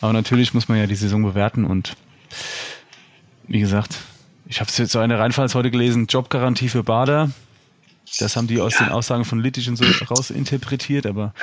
Aber 0.00 0.12
natürlich 0.12 0.54
muss 0.54 0.68
man 0.68 0.78
ja 0.78 0.86
die 0.86 0.94
Saison 0.94 1.22
bewerten 1.22 1.64
und 1.64 1.96
wie 3.46 3.60
gesagt, 3.60 3.96
ich 4.46 4.60
habe 4.60 4.70
es 4.70 4.78
jetzt 4.78 4.92
so 4.92 4.98
eine 4.98 5.18
Reinfalls 5.18 5.54
heute 5.54 5.70
gelesen, 5.70 6.06
Jobgarantie 6.06 6.68
für 6.68 6.82
Bader. 6.82 7.30
Das 8.18 8.36
haben 8.36 8.46
die 8.46 8.60
aus 8.60 8.74
ja. 8.74 8.84
den 8.84 8.92
Aussagen 8.92 9.24
von 9.24 9.40
Littich 9.40 9.68
und 9.68 9.76
so 9.76 9.84
rausinterpretiert, 10.10 11.06
aber 11.06 11.34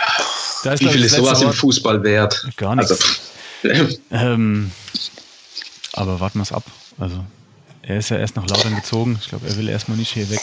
da 0.64 0.74
ist, 0.74 0.80
Wie 0.82 0.90
viel 0.90 1.04
ist 1.04 1.16
sowas 1.16 1.42
im 1.42 1.54
Fußball 1.54 2.02
wert? 2.04 2.48
Gar 2.58 2.76
nichts. 2.76 3.22
Also, 3.64 3.98
ähm, 4.12 4.72
aber 5.94 6.20
warten 6.20 6.40
wir 6.40 6.44
es 6.44 6.52
ab. 6.52 6.64
Also, 6.98 7.24
er 7.84 7.98
ist 7.98 8.10
ja 8.10 8.18
erst 8.18 8.36
nach 8.36 8.48
Lautern 8.48 8.76
gezogen. 8.76 9.20
Ich 9.22 9.30
glaube, 9.30 9.48
er 9.48 9.56
will 9.58 9.70
erstmal 9.70 9.98
nicht 9.98 10.12
hier 10.12 10.28
weg. 10.32 10.42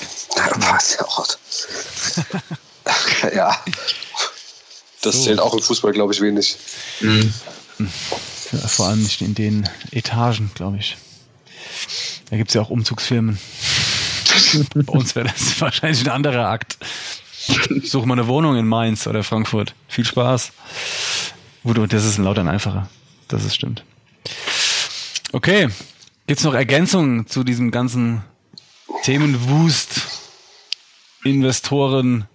Was? 0.59 0.97
ja. 3.35 3.57
Das 5.03 5.17
so. 5.17 5.25
zählt 5.25 5.41
auch 5.41 5.53
im 5.53 5.61
Fußball, 5.61 5.93
glaube 5.93 6.15
ich, 6.15 6.21
wenig. 6.21 6.57
Mhm. 7.01 7.33
vor 8.67 8.87
allem 8.87 9.03
nicht 9.03 9.21
in 9.21 9.35
den 9.35 9.69
Etagen, 9.91 10.51
glaube 10.55 10.79
ich. 10.79 10.97
Da 12.31 12.37
gibt 12.37 12.51
es 12.51 12.55
ja 12.55 12.63
auch 12.63 12.71
Umzugsfirmen. 12.71 13.39
Bei 14.75 14.93
uns 14.93 15.15
wäre 15.15 15.29
das 15.29 15.61
wahrscheinlich 15.61 16.03
ein 16.03 16.13
anderer 16.13 16.49
Akt. 16.49 16.79
Ich 17.71 17.91
suche 17.91 18.07
mal 18.07 18.15
eine 18.15 18.29
Wohnung 18.29 18.57
in 18.57 18.67
Mainz 18.67 19.07
oder 19.07 19.25
Frankfurt. 19.25 19.75
Viel 19.89 20.05
Spaß. 20.05 20.53
Gut, 21.65 21.79
und 21.79 21.93
das 21.93 22.05
ist 22.05 22.19
ein 22.19 22.25
Lautern 22.25 22.49
einfacher. 22.49 22.89
Das 23.29 23.45
ist 23.45 23.55
stimmt. 23.55 23.85
Okay. 25.33 25.69
Gibt's 26.27 26.45
noch 26.45 26.55
Ergänzungen 26.55 27.27
zu 27.27 27.43
diesem 27.43 27.71
ganzen 27.71 28.23
Themenwust? 29.03 30.03
Investoren, 31.25 32.27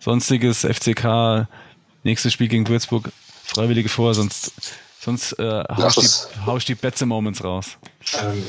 sonstiges 0.00 0.60
FCK, 0.60 1.48
nächstes 2.08 2.32
Spiel 2.32 2.48
gegen 2.48 2.66
Würzburg, 2.66 3.10
Freiwillige 3.44 3.88
vor, 3.88 4.14
sonst, 4.14 4.52
sonst 5.00 5.38
äh, 5.38 5.64
hau, 5.76 5.88
ich 5.88 5.94
die, 5.94 6.46
hau 6.46 6.56
ich 6.56 6.64
die 6.64 6.74
Betze 6.74 7.06
Moments 7.06 7.44
raus. 7.44 7.76
Ähm, 8.20 8.46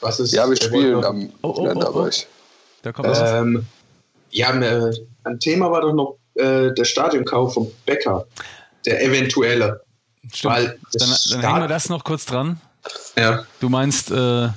was 0.00 0.18
ist, 0.18 0.32
ja, 0.32 0.48
wir 0.48 0.56
spielen 0.56 1.04
am 1.04 1.30
oh, 1.42 1.54
oh, 1.56 1.72
oh, 1.74 1.90
oh. 1.94 2.10
Da 2.82 2.92
kommt 2.92 3.08
ähm, 3.22 3.66
ja, 4.30 4.50
äh, 4.60 4.90
ein 5.24 5.38
Thema 5.38 5.70
war 5.70 5.82
doch 5.82 5.92
noch 5.92 6.16
äh, 6.34 6.72
der 6.72 6.84
Stadionkauf 6.84 7.54
von 7.54 7.70
Becker, 7.84 8.26
der 8.86 9.02
eventuelle. 9.04 9.82
Stimmt. 10.32 10.54
Weil 10.54 10.78
dann, 10.94 11.16
dann 11.30 11.40
hängen 11.40 11.60
wir 11.60 11.68
das 11.68 11.88
noch 11.90 12.04
kurz 12.04 12.24
dran. 12.24 12.60
Ja. 13.18 13.44
Du 13.60 13.68
meinst, 13.68 14.10
äh, 14.10 14.48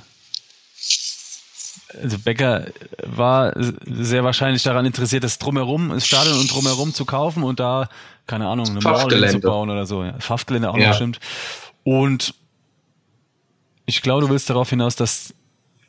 also 2.02 2.18
Becker 2.18 2.66
war 3.02 3.52
sehr 3.84 4.24
wahrscheinlich 4.24 4.62
daran 4.62 4.86
interessiert, 4.86 5.24
das 5.24 5.38
drumherum, 5.38 5.90
das 5.90 6.06
Stadion 6.06 6.38
und 6.38 6.52
drumherum 6.52 6.94
zu 6.94 7.04
kaufen 7.04 7.42
und 7.42 7.60
da, 7.60 7.88
keine 8.26 8.48
Ahnung, 8.48 8.68
eine 8.68 8.80
Mauer 8.80 9.08
zu 9.08 9.40
bauen 9.40 9.70
oder 9.70 9.86
so. 9.86 10.02
Ja. 10.02 10.14
Pfaffgelände 10.18 10.70
auch 10.70 10.76
ja. 10.76 10.88
noch 10.88 10.94
stimmt. 10.94 11.20
Und 11.84 12.34
ich 13.86 14.02
glaube, 14.02 14.22
du 14.22 14.30
willst 14.30 14.48
darauf 14.48 14.70
hinaus, 14.70 14.96
dass 14.96 15.34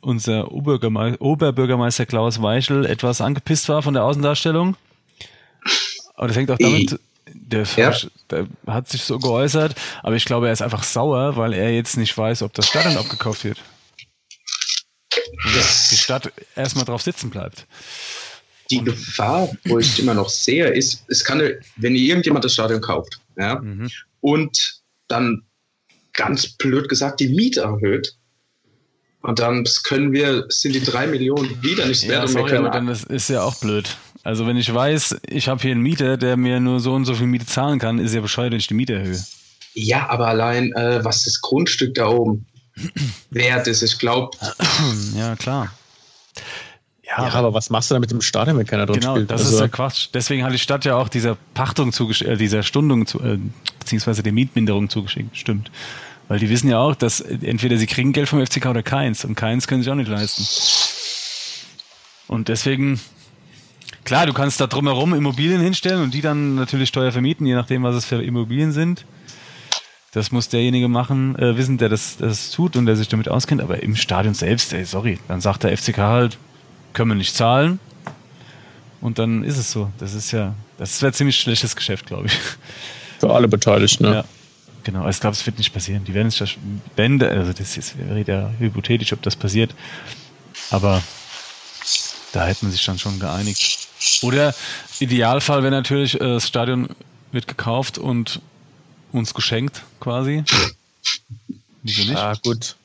unser 0.02 0.52
Oberbürgermeister, 0.52 1.22
Oberbürgermeister 1.22 2.06
Klaus 2.06 2.42
Weichel 2.42 2.86
etwas 2.86 3.22
angepisst 3.22 3.70
war 3.70 3.82
von 3.82 3.94
der 3.94 4.04
Außendarstellung. 4.04 4.76
Aber 6.16 6.28
das 6.28 6.38
hängt 6.38 6.52
auch 6.52 6.58
damit, 6.58 7.00
der, 7.34 7.64
ja. 7.76 7.94
der, 8.30 8.48
hat 8.68 8.88
sich 8.88 9.04
so 9.04 9.18
geäußert, 9.18 9.76
aber 10.04 10.16
ich 10.16 10.26
glaube, 10.26 10.48
er 10.48 10.54
ist 10.54 10.62
einfach 10.62 10.84
sauer, 10.84 11.36
weil 11.38 11.54
er 11.54 11.74
jetzt 11.74 11.98
nicht 11.98 12.16
weiß, 12.18 12.44
ob 12.44 12.54
das 12.54 12.68
Stadion 12.68 12.98
abgekauft 12.98 13.44
wird. 13.44 13.60
Und 15.44 15.92
die 15.92 15.98
Stadt 15.98 16.32
erstmal 16.56 16.86
drauf 16.86 17.02
sitzen 17.02 17.30
bleibt. 17.30 17.66
Die 18.72 18.80
Und 18.80 18.86
Gefahr, 18.86 19.50
wo 19.66 19.80
ich 19.80 20.00
immer 20.00 20.14
noch 20.14 20.30
sehe, 20.30 20.68
ist, 20.68 21.04
es 21.08 21.24
kann, 21.24 21.42
wenn 21.78 21.96
irgendjemand 21.96 22.46
das 22.46 22.54
Stadion 22.54 22.82
kauft, 22.82 23.20
ja, 23.38 23.60
mhm. 23.60 23.90
und 24.22 24.82
dann 25.08 25.44
ganz 26.14 26.48
blöd 26.48 26.90
gesagt 26.90 27.20
die 27.20 27.30
Miete 27.30 27.62
erhöht, 27.62 28.16
und 29.26 29.40
dann 29.40 29.66
können 29.84 30.12
wir, 30.12 30.46
sind 30.50 30.76
die 30.76 30.84
drei 30.84 31.08
Millionen 31.08 31.64
wieder 31.64 31.88
nicht 31.88 32.08
wert. 32.08 32.22
Ja, 32.22 32.28
sorry, 32.28 32.58
aber 32.58 32.70
dann 32.70 32.88
ist, 32.88 33.06
ist 33.06 33.28
ja 33.28 33.42
auch 33.42 33.56
blöd. 33.56 33.98
Also 34.22 34.46
wenn 34.46 34.56
ich 34.56 34.72
weiß, 34.72 35.18
ich 35.28 35.48
habe 35.48 35.62
hier 35.64 35.72
einen 35.72 35.82
Mieter, 35.82 36.18
der 36.18 36.38
mir 36.38 36.60
nur 36.60 36.80
so 36.80 36.94
und 36.94 37.06
so 37.06 37.16
viel 37.16 37.26
Miete 37.26 37.48
zahlen 37.48 37.80
kann, 37.80 37.98
ist 37.98 38.14
ja 38.14 38.22
bescheuert, 38.22 38.52
wenn 38.52 38.60
ich 38.60 38.68
die 38.68 38.76
Miete 38.76 38.94
erhöhe. 38.94 39.20
Ja, 39.74 40.10
aber 40.10 40.28
allein, 40.28 40.74
äh, 40.74 41.04
was 41.04 41.24
das 41.24 41.42
Grundstück 41.42 41.96
da 41.96 42.08
oben 42.08 42.46
wert 43.30 43.68
ist, 43.68 43.82
ich 43.82 44.00
glaube. 44.00 44.38
Ja, 45.16 45.36
klar. 45.36 45.74
Ja, 47.04 47.28
ja, 47.28 47.34
aber 47.34 47.54
was 47.54 47.70
machst 47.70 47.92
du 47.92 47.96
da 47.96 48.00
mit 48.00 48.10
dem 48.10 48.22
Stadion, 48.22 48.58
wenn 48.58 48.66
keiner 48.66 48.86
drin 48.86 49.00
genau, 49.00 49.14
spielt? 49.16 49.30
das 49.30 49.42
also 49.42 49.56
ist 49.56 49.62
ja 49.62 49.68
Quatsch. 49.68 50.10
Deswegen 50.14 50.44
hat 50.44 50.54
die 50.54 50.60
Stadt 50.60 50.86
ja 50.86 50.96
auch 50.96 51.08
dieser 51.08 51.38
Pachtung 51.54 51.94
zugeschickt, 51.94 52.30
äh, 52.30 52.38
dieser 52.38 52.64
Stundung, 52.64 53.06
zu, 53.06 53.20
äh, 53.22 53.38
beziehungsweise 53.80 54.24
der 54.24 54.34
Mietminderung 54.34 54.90
zugeschickt. 54.90 55.38
Stimmt. 55.38 55.72
Weil 56.28 56.40
die 56.40 56.50
wissen 56.50 56.70
ja 56.70 56.80
auch, 56.80 56.96
dass 56.96 57.22
entweder 57.22 57.78
sie 57.78 57.86
kriegen 57.86 58.12
Geld 58.12 58.28
vom 58.28 58.44
FCK 58.44 58.66
oder 58.68 58.82
keins. 58.82 59.24
Und 59.24 59.36
keins 59.36 59.68
können 59.68 59.84
sie 59.84 59.92
auch 59.92 59.96
nicht 59.96 60.10
leisten. 60.10 60.44
Und 62.28 62.48
deswegen, 62.48 63.00
klar, 64.04 64.26
du 64.26 64.34
kannst 64.34 64.60
da 64.60 64.66
drumherum 64.66 65.14
Immobilien 65.14 65.62
hinstellen 65.62 66.02
und 66.02 66.14
die 66.16 66.22
dann 66.22 66.56
natürlich 66.56 66.92
teuer 66.92 67.12
vermieten, 67.12 67.46
je 67.46 67.54
nachdem, 67.54 67.84
was 67.84 67.96
es 67.96 68.06
für 68.06 68.24
Immobilien 68.24 68.72
sind. 68.72 69.06
Das 70.16 70.32
muss 70.32 70.48
derjenige 70.48 70.88
machen, 70.88 71.38
äh, 71.38 71.58
wissen, 71.58 71.78
der 71.78 71.90
das, 71.90 72.16
das 72.16 72.50
tut 72.50 72.78
und 72.78 72.86
der 72.86 72.96
sich 72.96 73.10
damit 73.10 73.28
auskennt. 73.28 73.60
Aber 73.62 73.84
im 73.84 73.98
Stadion 73.98 74.34
selbst, 74.34 74.72
ey, 74.72 74.86
sorry, 74.86 75.20
dann 75.28 75.42
sagt 75.42 75.64
der 75.64 75.78
FCK 75.78 75.98
halt, 75.98 76.38
können 76.94 77.12
wir 77.12 77.16
nicht 77.16 77.36
zahlen. 77.36 77.82
Und 79.02 79.20
dann 79.20 79.44
ist 79.44 79.58
es 79.58 79.74
so. 79.74 79.92
Das 79.98 80.14
ist 80.14 80.32
ja, 80.32 80.56
das 80.78 81.02
wäre 81.02 81.12
ziemlich 81.12 81.36
schlechtes 81.36 81.76
Geschäft, 81.76 82.06
glaube 82.06 82.28
ich. 82.28 82.40
Für 83.20 83.34
alle 83.34 83.50
Beteiligten, 83.50 84.06
ne? 84.06 84.14
Ja. 84.14 84.26
Genau, 84.86 85.00
also 85.00 85.18
ich 85.18 85.20
glaube, 85.20 85.34
es 85.34 85.46
wird 85.46 85.58
nicht 85.58 85.74
passieren. 85.74 86.06
Die 86.06 86.14
werden 86.14 86.30
es 86.30 86.40
ja, 86.40 86.46
wenn, 86.96 87.22
also 87.22 87.52
das 87.52 87.76
ist, 87.76 87.98
wäre 87.98 88.22
ja 88.22 88.52
hypothetisch, 88.58 89.12
ob 89.12 89.22
das 89.22 89.36
passiert. 89.36 89.76
Aber 90.70 91.04
da 92.32 92.46
hätte 92.46 92.64
man 92.64 92.72
sich 92.72 92.86
dann 92.86 93.00
schon 93.00 93.20
geeinigt. 93.20 93.90
Oder 94.22 94.56
Idealfall 95.00 95.62
wäre 95.62 95.72
natürlich, 95.72 96.16
äh, 96.16 96.20
das 96.20 96.48
Stadion 96.48 96.88
wird 97.34 97.50
gekauft 97.50 97.98
und 97.98 98.40
uns 99.16 99.34
geschenkt 99.34 99.82
quasi. 100.00 100.44
Wieso 101.84 102.02
nicht? 102.02 102.14
Ja, 102.14 102.34
gut. 102.44 102.76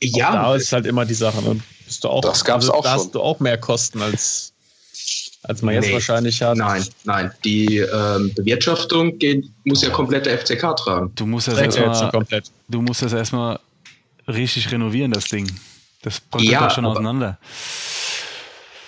Ja. 0.00 0.32
Da 0.32 0.54
ist 0.56 0.72
halt 0.72 0.86
immer 0.86 1.04
die 1.04 1.14
Sache. 1.14 1.42
Ne? 1.42 1.60
Bist 1.86 2.04
du 2.04 2.08
auch, 2.08 2.20
das 2.20 2.44
gab's 2.44 2.64
also, 2.64 2.74
auch 2.74 2.82
da 2.82 2.90
schon. 2.90 3.00
hast 3.00 3.14
du 3.14 3.20
auch 3.20 3.40
mehr 3.40 3.58
Kosten 3.58 4.02
als, 4.02 4.52
als 5.42 5.62
man 5.62 5.74
nee. 5.74 5.80
jetzt 5.80 5.92
wahrscheinlich 5.92 6.42
hat. 6.42 6.56
Nein, 6.56 6.84
nein. 7.04 7.32
Die 7.44 7.78
ähm, 7.78 8.32
Bewirtschaftung 8.34 9.18
geht, 9.18 9.48
muss 9.64 9.82
ja 9.82 9.90
komplett 9.90 10.26
der 10.26 10.38
FCK 10.38 10.76
tragen. 10.76 11.12
Du 11.14 11.26
musst 11.26 11.48
das 11.48 11.58
erstmal. 11.58 12.42
Du 12.68 12.82
musst 12.82 13.02
das 13.02 13.12
erstmal 13.12 13.58
richtig 14.28 14.70
renovieren, 14.70 15.12
das 15.12 15.24
Ding. 15.24 15.50
Das 16.02 16.20
kommt 16.30 16.44
ja 16.44 16.70
schon 16.70 16.86
auseinander. 16.86 17.38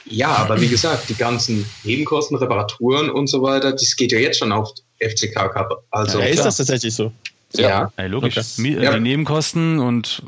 Ja, 0.04 0.28
aber 0.36 0.60
wie 0.60 0.68
gesagt, 0.68 1.08
die 1.08 1.14
ganzen 1.14 1.64
Nebenkosten, 1.84 2.36
Reparaturen 2.36 3.10
und 3.10 3.28
so 3.28 3.42
weiter, 3.42 3.72
das 3.72 3.96
geht 3.96 4.12
ja 4.12 4.18
jetzt 4.18 4.38
schon 4.38 4.52
auf 4.52 4.72
FCK 5.02 5.52
Cup. 5.52 5.84
Also 5.90 6.20
ja, 6.20 6.26
ist 6.26 6.44
das 6.44 6.56
tatsächlich 6.56 6.94
so? 6.94 7.12
Ja, 7.54 7.68
ja. 7.68 7.92
ja 7.98 8.06
logisch. 8.06 8.36
Okay. 8.36 8.92
Die 8.92 9.00
Nebenkosten 9.00 9.78
und 9.78 10.22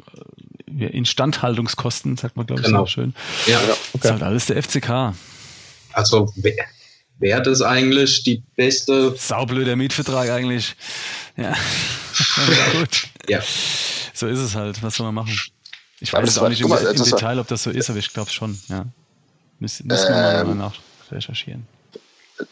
Instandhaltungskosten, 0.67 2.17
sagt 2.17 2.37
man, 2.37 2.47
glaube 2.47 2.63
ich, 2.63 2.67
genau. 2.67 2.83
auch 2.83 2.89
schön. 2.89 3.15
Ja, 3.47 3.59
okay. 3.59 3.77
Das 3.93 4.05
ist 4.05 4.11
halt 4.11 4.23
alles 4.23 4.47
der 4.47 4.63
FCK. 4.63 5.15
Also 5.93 6.33
wäre 7.19 7.43
das 7.43 7.63
eigentlich 7.63 8.25
die 8.25 8.43
beste. 8.57 9.15
Saublöder 9.17 9.77
Mietvertrag 9.77 10.31
eigentlich. 10.31 10.77
Ja. 11.37 11.53
gut. 12.71 13.09
Ja. 13.29 13.41
So 14.13 14.29
ist 14.29 14.39
es 14.39 14.55
halt. 14.55 14.81
Was 14.85 14.95
soll 14.95 15.07
man 15.07 15.17
machen? 15.17 15.37
Ich 15.99 16.13
weiß 16.13 16.29
es 16.29 16.39
auch 16.39 16.49
nicht 16.49 16.61
im, 16.61 16.69
mal, 16.69 16.81
im 16.81 17.03
Detail, 17.03 17.41
ob 17.41 17.49
das 17.49 17.65
so 17.65 17.71
ist, 17.71 17.91
aber 17.91 17.99
ich 17.99 18.13
glaube 18.13 18.31
schon, 18.31 18.57
ja. 18.69 18.87
Müssen, 19.59 19.89
müssen 19.89 20.15
wir 20.15 20.41
ähm, 20.43 20.47
mal 20.47 20.55
nach 20.55 20.75
recherchieren 21.11 21.67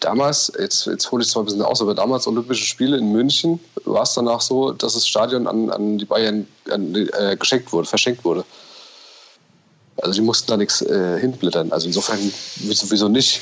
damals, 0.00 0.52
jetzt, 0.58 0.86
jetzt 0.86 1.10
hole 1.10 1.22
ich 1.22 1.28
es 1.28 1.34
mal 1.34 1.42
ein 1.42 1.46
bisschen 1.46 1.62
aus, 1.62 1.80
aber 1.80 1.94
damals 1.94 2.26
Olympische 2.26 2.64
Spiele 2.64 2.96
in 2.96 3.12
München 3.12 3.58
war 3.84 4.02
es 4.02 4.14
danach 4.14 4.40
so, 4.40 4.72
dass 4.72 4.94
das 4.94 5.06
Stadion 5.06 5.46
an, 5.46 5.70
an 5.70 5.98
die 5.98 6.04
Bayern 6.04 6.46
an, 6.70 6.94
äh, 6.94 7.36
geschenkt 7.36 7.72
wurde, 7.72 7.88
verschenkt 7.88 8.24
wurde. 8.24 8.44
Also 9.96 10.14
die 10.14 10.20
mussten 10.20 10.48
da 10.48 10.56
nichts 10.56 10.82
äh, 10.82 11.18
hinblättern. 11.20 11.70
Also 11.70 11.86
insofern 11.86 12.18
sowieso 12.70 13.08
nicht. 13.08 13.40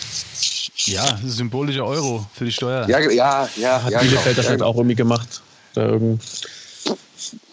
Ja, 0.87 1.19
symbolischer 1.25 1.85
Euro 1.85 2.27
für 2.35 2.45
die 2.45 2.53
Steuer. 2.53 2.89
Ja, 2.89 2.99
ja, 2.99 3.49
ja. 3.57 3.83
Hat 3.83 3.93
ja, 3.93 4.01
Bielefeld 4.01 4.25
genau. 4.25 4.37
das 4.37 4.45
ja, 4.47 4.51
halt 4.51 4.63
auch 4.63 4.77
irgendwie 4.77 4.97
gemacht. 4.97 5.43
Da 5.75 5.83
irgendein 5.83 6.21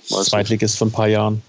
Zweitligist 0.08 0.78
von 0.78 0.88
ein 0.88 0.92
paar 0.92 1.08
Jahren. 1.08 1.42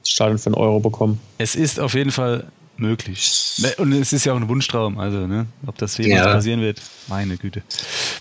Das 0.00 0.10
Stadion 0.10 0.38
für 0.38 0.46
einen 0.46 0.54
Euro 0.54 0.80
bekommen. 0.80 1.20
Es 1.36 1.54
ist 1.54 1.78
auf 1.78 1.94
jeden 1.94 2.12
Fall 2.12 2.46
möglich. 2.78 3.54
Ne, 3.58 3.74
und 3.78 3.92
es 3.92 4.12
ist 4.12 4.24
ja 4.24 4.32
auch 4.32 4.36
ein 4.36 4.48
Wunschtraum, 4.48 4.98
also, 4.98 5.26
ne? 5.26 5.46
ob 5.66 5.76
das 5.78 5.96
jemals 5.98 6.26
ja. 6.26 6.32
passieren 6.32 6.60
wird. 6.60 6.80
Meine 7.08 7.36
Güte. 7.36 7.62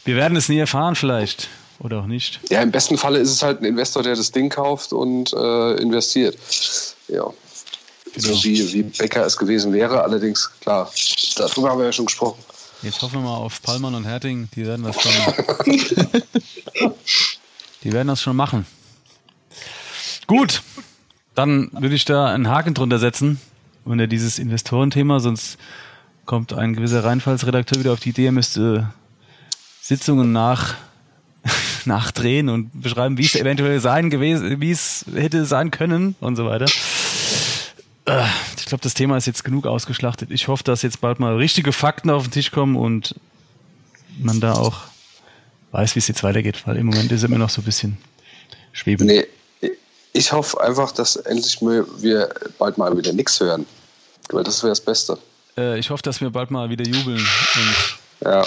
Wir 0.06 0.16
werden 0.16 0.36
es 0.36 0.50
nie 0.50 0.60
erfahren, 0.60 0.96
vielleicht. 0.96 1.50
Oder 1.80 2.00
auch 2.00 2.08
nicht. 2.08 2.40
Ja, 2.50 2.62
im 2.62 2.72
besten 2.72 2.98
Falle 2.98 3.20
ist 3.20 3.32
es 3.32 3.44
halt 3.44 3.62
ein 3.62 3.66
Investor, 3.66 4.02
der 4.02 4.16
das 4.16 4.32
Ding 4.32 4.50
kauft 4.50 4.94
und 4.94 5.32
äh, 5.34 5.74
investiert. 5.76 6.38
Ja. 7.08 7.32
Genau. 8.14 8.34
So 8.34 8.44
wie, 8.44 8.74
wie 8.74 8.84
Becker 8.84 9.26
es 9.26 9.38
gewesen 9.38 9.74
wäre. 9.74 10.02
Allerdings, 10.04 10.50
klar, 10.62 10.92
darüber 11.36 11.70
haben 11.70 11.80
wir 11.80 11.86
ja 11.86 11.94
schon 11.94 12.08
gesprochen. 12.08 12.44
Jetzt 12.82 13.02
hoffen 13.02 13.22
wir 13.22 13.22
mal 13.22 13.38
auf 13.38 13.62
Pallmann 13.62 13.94
und 13.94 14.06
Herting, 14.06 14.50
die 14.56 14.66
werden 14.66 14.86
das 14.86 15.02
schon. 15.02 15.12
die 17.84 17.94
werden 17.94 18.08
das 18.08 18.22
schon 18.22 18.36
machen. 18.36 18.66
Gut, 20.26 20.64
dann 21.36 21.70
würde 21.74 21.96
ich 21.96 22.06
da 22.06 22.28
einen 22.28 22.50
Haken 22.50 22.74
drunter 22.74 22.98
setzen 22.98 23.40
unter 23.88 24.08
dieses 24.08 24.40
Investorenthema, 24.40 25.20
sonst 25.20 25.58
kommt 26.26 26.54
ein 26.54 26.74
gewisser 26.74 27.04
Rheinfallsredakteur 27.04 27.80
wieder 27.80 27.94
auf 27.94 28.00
die 28.00 28.10
Idee, 28.10 28.26
er 28.26 28.32
müsste 28.32 28.94
Sitzungen 29.82 30.32
nach, 30.32 30.76
nachdrehen 31.86 32.50
und 32.50 32.82
beschreiben, 32.82 33.18
wie 33.18 33.26
es 33.26 33.36
eventuell 33.36 33.80
sein 33.80 34.10
gewesen, 34.10 34.60
wie 34.60 34.72
es 34.72 35.06
hätte 35.14 35.46
sein 35.46 35.72
können 35.72 36.16
und 36.20 36.36
so 36.36 36.46
weiter. 36.46 36.66
Äh, 38.06 38.26
ich 38.58 38.66
glaube, 38.66 38.82
das 38.82 38.94
Thema 38.94 39.18
ist 39.18 39.28
jetzt 39.28 39.44
genug 39.44 39.66
ausgeschlachtet. 39.66 40.32
Ich 40.32 40.48
hoffe, 40.48 40.64
dass 40.64 40.82
jetzt 40.82 41.02
bald 41.02 41.20
mal 41.20 41.38
richtige 41.38 41.72
Fakten 41.72 42.10
auf 42.10 42.24
den 42.24 42.32
Tisch 42.32 42.52
kommen 42.52 42.76
und 42.76 43.16
man 44.20 44.40
da 44.42 44.54
auch 44.54 44.82
weiß, 45.72 45.96
wie 45.96 46.00
es 46.00 46.08
jetzt 46.08 46.24
weitergeht, 46.24 46.64
weil 46.66 46.78
im 46.78 46.88
Moment 46.88 47.12
ist 47.12 47.20
es 47.20 47.24
immer 47.24 47.38
noch 47.38 47.50
so 47.50 47.62
ein 47.62 47.66
bisschen 47.66 47.98
schwebend. 48.74 49.10
Nee, 49.10 49.26
ich 50.14 50.32
hoffe 50.32 50.60
einfach, 50.62 50.92
dass 50.92 51.16
endlich 51.16 51.62
wir 51.62 52.30
bald 52.58 52.78
mal 52.78 52.98
wieder 52.98 53.14
nichts 53.14 53.40
hören. 53.40 53.66
Weil 54.30 54.44
das 54.44 54.64
wäre 54.64 54.72
das 54.72 54.82
Beste. 54.82 55.18
Äh, 55.58 55.80
ich 55.80 55.90
hoffe, 55.90 56.04
dass 56.04 56.22
wir 56.22 56.30
bald 56.30 56.52
mal 56.52 56.70
wieder 56.70 56.86
jubeln 56.86 57.20
und 57.20 58.28
ja. 58.28 58.46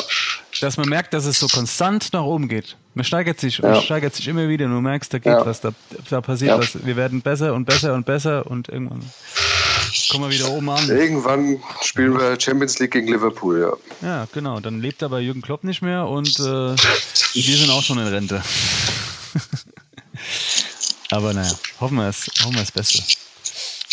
dass 0.61 0.77
man 0.77 0.89
merkt, 0.89 1.15
dass 1.15 1.27
es 1.27 1.39
so 1.39 1.49
konstant 1.49 2.13
nach 2.13 2.23
oben 2.23 2.49
geht. 2.49 2.77
Man 2.95 3.05
steigert 3.05 3.41
sich 3.41 3.63
und 3.63 3.73
ja. 3.73 3.81
steigert 3.81 4.15
sich 4.15 4.27
immer 4.29 4.49
wieder 4.49 4.67
und 4.67 4.73
du 4.73 4.81
merkst, 4.81 5.13
da 5.15 5.19
geht 5.19 5.33
ja. 5.33 5.47
was, 5.47 5.61
da, 5.61 5.71
da 6.09 6.21
passiert 6.21 6.59
was. 6.59 6.85
Wir 6.85 6.97
werden 6.97 7.23
besser 7.23 7.55
und 7.55 7.65
besser 7.65 7.95
und 7.95 8.05
besser 8.05 8.47
und 8.47 8.69
irgendwann 8.69 9.03
kommen 10.11 10.25
wir 10.25 10.31
wieder 10.31 10.51
oben 10.51 10.69
an. 10.71 10.89
Irgendwann 10.89 11.63
spielen 11.83 12.19
wir 12.19 12.39
Champions 12.39 12.79
League 12.79 12.93
gegen 12.93 13.09
Liverpool, 13.09 13.61
ja. 13.61 14.07
Ja, 14.07 14.29
genau. 14.33 14.61
Dann 14.61 14.81
lebt 14.81 15.03
aber 15.03 15.21
Jürgen 15.21 15.43
Klopp 15.43 15.65
nicht 15.65 15.83
mehr 15.83 16.07
und 16.07 16.39
äh, 16.39 16.43
wir 16.43 17.57
sind 17.57 17.71
auch 17.71 17.83
schon 17.83 17.99
in 17.99 18.07
Rente. 18.07 18.43
aber 21.11 21.33
naja, 21.33 21.53
hoffen 21.81 21.97
wir 21.97 22.09
es, 22.09 22.29
hoffen 22.41 22.55
wir 22.55 22.61
das 22.61 22.73
Beste. 22.73 23.03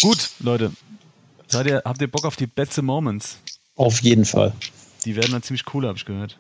Gut, 0.02 0.30
Leute, 0.39 0.71
Seid 1.47 1.67
ihr, 1.67 1.81
habt 1.86 2.01
ihr 2.01 2.12
Bock 2.12 2.25
auf 2.25 2.36
die 2.36 2.47
Betze 2.47 2.81
Moments? 2.81 3.38
Auf 3.75 4.01
jeden 4.01 4.25
Fall. 4.25 4.51
Die 5.05 5.15
werden 5.15 5.31
dann 5.31 5.43
ziemlich 5.43 5.63
cool, 5.73 5.88
habe 5.88 5.97
ich 5.97 6.05
gehört. 6.05 6.38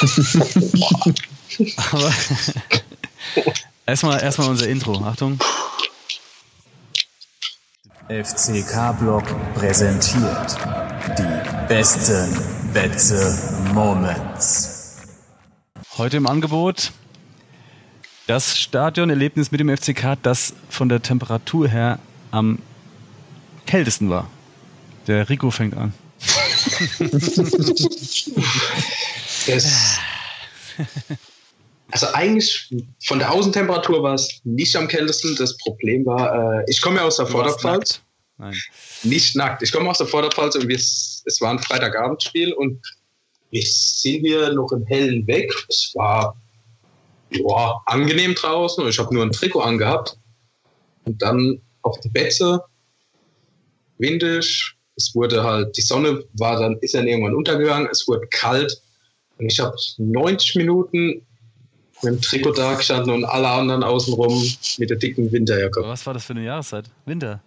Aber 1.92 2.12
erstmal 3.84 4.22
erstmal 4.22 4.48
unser 4.48 4.68
Intro. 4.68 4.94
Achtung. 5.04 5.38
FCK 8.08 8.98
Blog 8.98 9.24
präsentiert 9.54 10.56
die 11.18 11.68
besten 11.68 12.36
Betze 12.72 13.38
Moments. 13.74 14.96
Heute 15.98 16.16
im 16.16 16.26
Angebot 16.26 16.92
das 18.26 18.58
Stadionerlebnis 18.58 19.50
mit 19.50 19.60
dem 19.60 19.76
FCK, 19.76 20.16
das 20.22 20.54
von 20.70 20.88
der 20.88 21.02
Temperatur 21.02 21.68
her 21.68 21.98
am 22.30 22.60
kältesten 23.66 24.10
war. 24.10 24.30
Der 25.06 25.28
Rico 25.28 25.50
fängt 25.50 25.76
an. 25.76 25.92
das, 29.46 29.98
also 31.90 32.06
eigentlich 32.12 32.72
von 33.04 33.18
der 33.18 33.32
Außentemperatur 33.32 34.02
war 34.02 34.14
es 34.14 34.40
nicht 34.44 34.76
am 34.76 34.88
kältesten. 34.88 35.34
Das 35.36 35.56
Problem 35.58 36.04
war, 36.06 36.60
äh, 36.60 36.64
ich 36.68 36.80
komme 36.80 36.96
ja 36.96 37.04
aus 37.04 37.16
der 37.16 37.26
Vorderpfalz. 37.26 38.00
Nein. 38.38 38.54
Nicht 39.02 39.36
nackt. 39.36 39.62
Ich 39.62 39.72
komme 39.72 39.90
aus 39.90 39.98
der 39.98 40.06
Vorderpfalz 40.06 40.54
und 40.56 40.68
wir, 40.68 40.76
es 40.76 41.38
war 41.40 41.50
ein 41.50 41.58
Freitagabendspiel 41.58 42.52
und 42.52 42.80
wir 43.50 43.62
sind 43.64 44.20
hier 44.20 44.52
noch 44.52 44.70
im 44.72 44.86
Hellen 44.86 45.26
weg. 45.26 45.52
Es 45.68 45.92
war 45.94 46.36
boah, 47.38 47.82
angenehm 47.86 48.34
draußen 48.34 48.82
und 48.82 48.90
ich 48.90 48.98
habe 48.98 49.12
nur 49.14 49.24
ein 49.24 49.32
Trikot 49.32 49.60
angehabt. 49.60 50.16
Und 51.04 51.20
dann 51.22 51.60
auf 51.82 51.98
die 52.00 52.10
Betze 52.10 52.62
windig. 54.00 54.74
Es 54.96 55.14
wurde 55.14 55.42
halt, 55.42 55.76
die 55.76 55.82
Sonne 55.82 56.24
war 56.34 56.58
dann, 56.58 56.76
ist 56.80 56.94
dann 56.94 57.06
irgendwann 57.06 57.34
untergegangen, 57.34 57.88
es 57.90 58.06
wurde 58.08 58.26
kalt. 58.28 58.82
Und 59.38 59.50
ich 59.50 59.58
habe 59.60 59.76
90 59.98 60.56
Minuten 60.56 61.26
mit 62.02 62.14
dem 62.14 62.20
Trikot 62.20 62.52
da 62.52 62.74
gestanden 62.74 63.12
und 63.12 63.24
alle 63.24 63.48
anderen 63.48 63.82
außenrum 63.82 64.42
mit 64.78 64.90
der 64.90 64.96
dicken 64.96 65.30
Winterjacke. 65.30 65.80
Aber 65.80 65.90
was 65.90 66.04
war 66.06 66.14
das 66.14 66.24
für 66.24 66.32
eine 66.32 66.44
Jahreszeit? 66.44 66.86
Winter? 67.06 67.42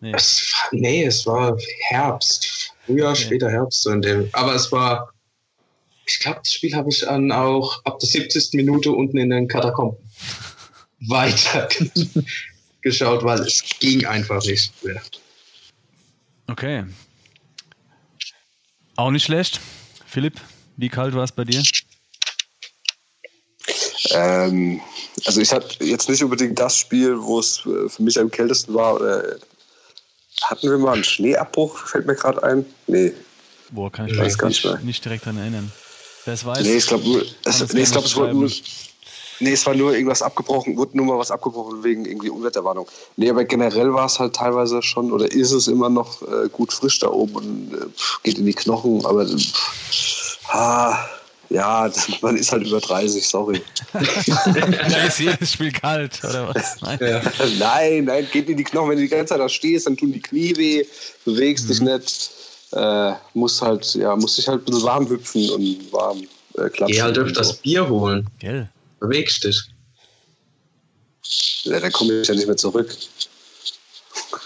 Nee, 0.00 0.12
es 0.14 0.52
war, 0.52 0.68
nee, 0.72 1.04
es 1.04 1.26
war 1.26 1.56
Herbst. 1.88 2.72
Früher, 2.86 3.10
okay. 3.10 3.22
später 3.22 3.50
Herbst. 3.50 3.82
So 3.82 3.90
in 3.90 4.02
dem, 4.02 4.28
aber 4.32 4.54
es 4.54 4.70
war, 4.70 5.12
ich 6.06 6.18
glaube, 6.20 6.40
das 6.42 6.52
Spiel 6.52 6.74
habe 6.74 6.90
ich 6.90 7.00
dann 7.00 7.32
auch 7.32 7.82
ab 7.84 7.98
der 7.98 8.08
70. 8.08 8.50
Minute 8.54 8.92
unten 8.92 9.18
in 9.18 9.30
den 9.30 9.48
Katakomben 9.48 9.96
weiter 11.08 11.68
geschaut, 12.82 13.24
weil 13.24 13.40
es 13.40 13.62
ging 13.80 14.04
einfach 14.04 14.44
nicht 14.44 14.72
mehr. 14.84 15.00
Okay. 16.46 16.84
Auch 18.96 19.10
nicht 19.10 19.24
schlecht. 19.24 19.60
Philipp, 20.06 20.40
wie 20.76 20.88
kalt 20.88 21.14
war 21.14 21.24
es 21.24 21.32
bei 21.32 21.44
dir? 21.44 21.62
Ähm, 24.10 24.80
also 25.24 25.40
ich 25.40 25.52
hatte 25.52 25.82
jetzt 25.84 26.08
nicht 26.08 26.22
unbedingt 26.22 26.58
das 26.58 26.76
Spiel, 26.76 27.20
wo 27.20 27.40
es 27.40 27.60
äh, 27.66 27.88
für 27.88 28.02
mich 28.02 28.18
am 28.18 28.30
kältesten 28.30 28.74
war. 28.74 29.00
Äh, 29.00 29.38
hatten 30.42 30.70
wir 30.70 30.78
mal 30.78 30.94
einen 30.94 31.04
Schneeabbruch? 31.04 31.78
Fällt 31.86 32.06
mir 32.06 32.14
gerade 32.14 32.42
ein. 32.42 32.66
Nee. 32.86 33.12
Boah, 33.70 33.90
kann 33.90 34.06
ich 34.06 34.16
mich 34.16 34.36
nicht, 34.36 34.84
nicht, 34.84 35.04
direkt 35.04 35.26
daran 35.26 35.38
erinnern. 35.38 35.72
Wer 36.24 36.34
es 36.34 36.44
weiß. 36.44 36.62
Nee, 36.62 36.76
ich 36.76 36.86
glaube, 36.86 37.26
es, 37.44 37.72
nee, 37.72 37.84
glaub, 37.84 38.04
es 38.04 38.14
wurde 38.14 38.34
nur, 38.34 38.50
Nee, 39.40 39.52
es 39.52 39.66
war 39.66 39.74
nur 39.74 39.92
irgendwas 39.94 40.22
abgebrochen, 40.22 40.76
wurde 40.76 40.96
nur 40.96 41.06
mal 41.06 41.18
was 41.18 41.30
abgebrochen 41.30 41.82
wegen 41.82 42.04
irgendwie 42.04 42.30
Unwetterwarnung. 42.30 42.86
Nee, 43.16 43.30
aber 43.30 43.44
generell 43.44 43.92
war 43.92 44.06
es 44.06 44.18
halt 44.18 44.34
teilweise 44.34 44.82
schon 44.82 45.12
oder 45.12 45.30
ist 45.30 45.52
es 45.52 45.68
immer 45.68 45.88
noch 45.88 46.22
äh, 46.22 46.48
gut 46.50 46.72
frisch 46.72 46.98
da 47.00 47.08
oben 47.08 47.34
und 47.34 47.74
äh, 47.74 47.86
geht 48.22 48.38
in 48.38 48.46
die 48.46 48.54
Knochen, 48.54 49.04
aber 49.04 49.26
pff, 49.26 50.38
ah, 50.48 50.98
Ja, 51.50 51.90
man 52.22 52.36
ist 52.36 52.52
halt 52.52 52.66
über 52.66 52.80
30, 52.80 53.26
sorry. 53.26 53.62
da 53.92 55.04
ist 55.06 55.20
jedes 55.20 55.52
Spiel 55.52 55.72
kalt, 55.72 56.20
oder 56.24 56.52
was? 56.54 56.80
Nein. 56.80 56.98
Ja. 57.00 57.22
nein, 57.58 58.04
nein, 58.04 58.26
geht 58.32 58.48
in 58.48 58.56
die 58.56 58.64
Knochen. 58.64 58.90
Wenn 58.90 58.96
du 58.96 59.02
die 59.02 59.08
ganze 59.08 59.26
Zeit 59.26 59.40
da 59.40 59.48
stehst, 59.48 59.86
dann 59.86 59.96
tun 59.96 60.12
die 60.12 60.20
Knie 60.20 60.56
weh, 60.56 60.84
bewegst 61.24 61.66
mhm. 61.66 61.68
dich 61.68 61.80
nicht. 61.80 62.30
Äh, 62.72 63.12
musst 63.34 63.62
halt, 63.62 63.94
ja, 63.94 64.16
musst 64.16 64.38
dich 64.38 64.48
halt 64.48 64.62
ein 64.62 64.64
bisschen 64.64 64.82
warm 64.82 65.08
hüpfen 65.08 65.48
und 65.50 65.92
warm 65.92 66.22
äh, 66.56 66.68
klatschen. 66.70 66.86
Geh 66.88 67.02
halt 67.02 67.18
öfters 67.18 67.48
so. 67.48 67.54
Bier 67.62 67.88
holen. 67.88 68.26
Gell. 68.40 68.68
Bewegst 69.08 69.44
dich. 69.44 69.60
Ja, 71.64 71.78
dann 71.78 71.92
komme 71.92 72.20
ich 72.20 72.28
ja 72.28 72.34
nicht 72.34 72.46
mehr 72.46 72.56
zurück. 72.56 72.96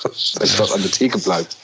Wenn 0.02 0.46
ich 0.46 0.56
doch 0.56 0.74
an 0.74 0.82
der 0.82 0.90
Theke 0.90 1.18
bleibt. 1.18 1.56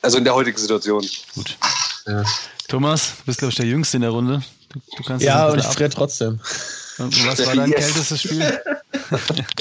also 0.00 0.18
in 0.18 0.24
der 0.24 0.34
heutigen 0.34 0.56
Situation. 0.56 1.06
Gut. 1.34 1.58
Ja. 2.06 2.24
Thomas, 2.68 3.12
du 3.18 3.24
bist, 3.26 3.38
glaube 3.40 3.50
ich, 3.50 3.56
der 3.56 3.66
Jüngste 3.66 3.98
in 3.98 4.02
der 4.02 4.10
Runde. 4.10 4.42
Du, 4.70 4.80
du 5.02 5.24
ja, 5.24 5.48
und 5.48 5.58
ich 5.58 5.66
friere 5.66 5.90
trotzdem. 5.90 6.40
Und 6.98 7.26
was 7.26 7.44
war 7.44 7.56
dein 7.56 7.70
yes. 7.70 7.80
kältestes 7.80 8.22
Spiel? 8.22 8.60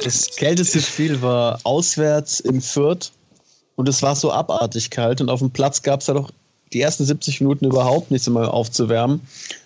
Das 0.04 0.28
kälteste 0.38 0.82
Spiel 0.82 1.22
war 1.22 1.60
auswärts 1.63 2.39
in 2.39 2.62
Fürth. 2.62 3.12
Und 3.76 3.89
es 3.89 4.02
war 4.02 4.16
so 4.16 4.32
abartig 4.32 4.89
kalt. 4.89 5.20
Und 5.20 5.30
auf 5.30 5.39
dem 5.39 5.52
Platz 5.52 5.82
gab 5.82 6.00
es 6.00 6.08
ja 6.08 6.13
doch 6.13 6.32
die 6.73 6.81
ersten 6.81 7.05
70 7.05 7.41
Minuten 7.41 7.65
überhaupt 7.65 8.12
nichts 8.12 8.27
um 8.27 8.38
aufzuwärmen. 8.38 9.21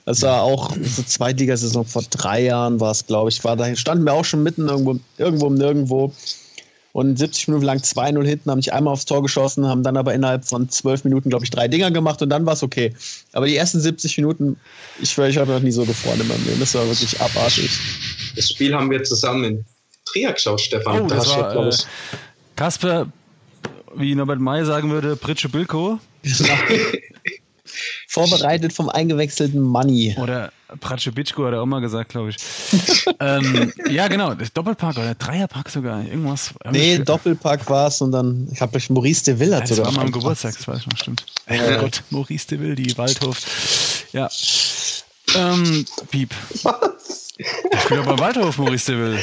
Das 0.06 0.22
war 0.22 0.42
auch 0.42 0.72
so 0.82 1.04
Zweitligasaison 1.04 1.86
vor 1.86 2.04
drei 2.10 2.44
Jahren 2.44 2.80
war 2.80 2.92
es, 2.92 3.06
glaube 3.06 3.30
ich. 3.30 3.44
War, 3.44 3.56
da 3.56 3.76
standen 3.76 4.06
wir 4.06 4.14
auch 4.14 4.26
schon 4.26 4.44
mitten 4.44 4.68
irgendwo, 4.68 4.98
irgendwo 5.18 5.50
nirgendwo 5.50 6.14
und 6.98 7.16
70 7.16 7.50
Minuten 7.50 7.66
lang 7.66 7.78
2-0 7.78 8.26
hinten, 8.26 8.50
haben 8.50 8.58
nicht 8.58 8.74
einmal 8.74 8.94
aufs 8.94 9.06
Tor 9.06 9.22
geschossen, 9.22 9.68
haben 9.68 9.84
dann 9.84 9.98
aber 9.98 10.16
innerhalb 10.16 10.46
von 10.46 10.68
12 10.68 11.04
Minuten, 11.04 11.30
glaube 11.30 11.46
ich, 11.46 11.52
drei 11.52 11.68
Dinger 11.68 11.92
gemacht 11.92 12.24
und 12.24 12.30
dann 12.30 12.46
war 12.48 12.54
es 12.54 12.64
okay. 12.64 12.92
Aber 13.34 13.46
die 13.46 13.56
ersten 13.56 13.80
70 13.80 14.18
Minuten, 14.18 14.58
ich 15.00 15.12
schwöre, 15.12 15.30
ich 15.30 15.38
habe 15.38 15.52
noch 15.52 15.60
nie 15.60 15.72
so 15.72 15.86
gefroren 15.86 16.20
in 16.20 16.28
meinem 16.28 16.44
Leben. 16.46 16.60
Das 16.60 16.74
war 16.74 16.88
wirklich 16.88 17.22
abartig. 17.22 17.70
Das 18.36 18.50
Spiel 18.50 18.74
haben 18.74 18.90
wir 18.90 19.04
zusammen 19.04 19.44
in 19.44 19.66
Trier 20.06 20.34
geschaut, 20.34 20.60
Stefan. 20.60 21.04
Oh, 21.04 21.08
das, 21.08 21.26
das 21.26 21.38
war, 21.38 21.68
äh, 21.68 21.72
Kasper, 22.56 23.12
wie 23.96 24.16
Norbert 24.16 24.40
May 24.40 24.66
sagen 24.66 24.90
würde, 24.90 25.16
Pritsche 25.16 25.50
Bilko. 25.50 26.00
Vorbereitet 28.08 28.74
vom 28.74 28.90
eingewechselten 28.90 29.62
Money. 29.62 30.16
Oder 30.18 30.52
Pratschebitschko 30.80 31.46
hat 31.46 31.54
er 31.54 31.62
auch 31.62 31.66
mal 31.66 31.80
gesagt, 31.80 32.10
glaube 32.10 32.30
ich. 32.30 32.38
ähm, 33.20 33.72
ja, 33.90 34.08
genau, 34.08 34.34
Doppelpack 34.34 34.98
oder 34.98 35.16
Dreierpack 35.16 35.70
sogar, 35.70 36.04
irgendwas. 36.04 36.54
Nee, 36.72 37.00
Doppelpack 37.00 37.70
war 37.70 37.88
es 37.88 38.02
und 38.02 38.12
dann, 38.12 38.48
ich 38.52 38.62
habe 38.62 38.76
euch 38.78 38.90
Maurice 38.90 39.24
de 39.26 39.40
Ville 39.40 39.60
Das 39.60 39.78
war 39.78 39.92
mal 39.92 40.06
am 40.06 40.12
Geburtstag, 40.12 40.56
das 40.56 40.68
weiß 40.68 40.80
ich 40.80 40.88
noch, 40.88 40.98
stimmt. 40.98 41.26
Ja. 41.50 41.78
Oh 41.78 41.82
Gott, 41.82 42.04
Maurice 42.10 42.48
de 42.48 42.60
Ville, 42.60 42.76
die 42.76 42.98
Waldhof. 42.98 43.38
Ja. 44.12 44.30
Ähm, 45.36 45.86
Piep. 46.10 46.34
Was? 46.64 47.28
Ich 47.38 47.82
spiele 47.82 48.04
beim 48.04 48.20
Waldhof, 48.20 48.58
Maurice 48.58 48.92
de 48.92 49.00
Ville. 49.00 49.20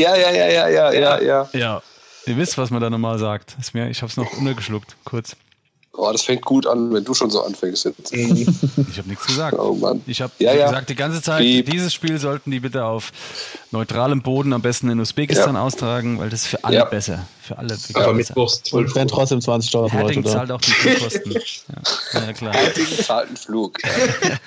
Ja, 0.00 0.16
ja, 0.16 0.30
ja, 0.30 0.46
ja, 0.46 0.68
ja, 0.68 0.92
ja, 0.92 1.20
ja. 1.20 1.48
Ja, 1.52 1.82
ihr 2.26 2.36
wisst, 2.36 2.56
was 2.56 2.70
man 2.70 2.80
da 2.80 2.88
normal 2.88 3.18
sagt. 3.18 3.56
ich 3.58 4.02
habe 4.02 4.10
es 4.10 4.16
noch 4.16 4.32
untergeschluckt, 4.34 4.96
kurz. 5.04 5.36
Oh, 6.00 6.12
das 6.12 6.22
fängt 6.22 6.44
gut 6.44 6.64
an, 6.64 6.94
wenn 6.94 7.02
du 7.02 7.12
schon 7.12 7.28
so 7.28 7.42
anfängst 7.42 7.84
jetzt. 7.84 8.12
Ich 8.14 8.98
habe 8.98 9.08
nichts 9.08 9.26
gesagt. 9.26 9.58
Oh 9.58 9.74
Mann. 9.74 10.00
Ich 10.06 10.22
habe 10.22 10.32
ja, 10.38 10.54
ja. 10.54 10.66
gesagt 10.66 10.90
die 10.90 10.94
ganze 10.94 11.20
Zeit, 11.20 11.40
Piep. 11.40 11.68
dieses 11.68 11.92
Spiel 11.92 12.20
sollten 12.20 12.52
die 12.52 12.60
bitte 12.60 12.84
auf 12.84 13.10
neutralem 13.72 14.22
Boden 14.22 14.52
am 14.52 14.62
besten 14.62 14.88
in 14.90 15.00
Usbekistan 15.00 15.56
ja. 15.56 15.62
austragen, 15.62 16.20
weil 16.20 16.30
das 16.30 16.42
ist 16.42 16.46
für 16.46 16.62
alle 16.62 16.76
ja. 16.76 16.84
besser. 16.84 17.26
Für 17.42 17.58
alle. 17.58 17.76
Aber 17.94 18.12
mit 18.14 18.34
Wurst. 18.36 18.72
Und 18.72 18.94
wenn 18.94 19.08
trotzdem 19.08 19.40
20 19.40 19.72
Dollar 19.72 19.90
Herting 19.90 20.24
zahlt 20.24 20.52
auch 20.52 20.60
die 20.60 20.70
Flugkosten. 20.70 21.32
ja. 22.12 22.20
ja, 22.20 22.32
klar. 22.32 22.54
Herting 22.54 22.86
zahlt 23.02 23.26
einen 23.26 23.36
Flug. 23.36 23.78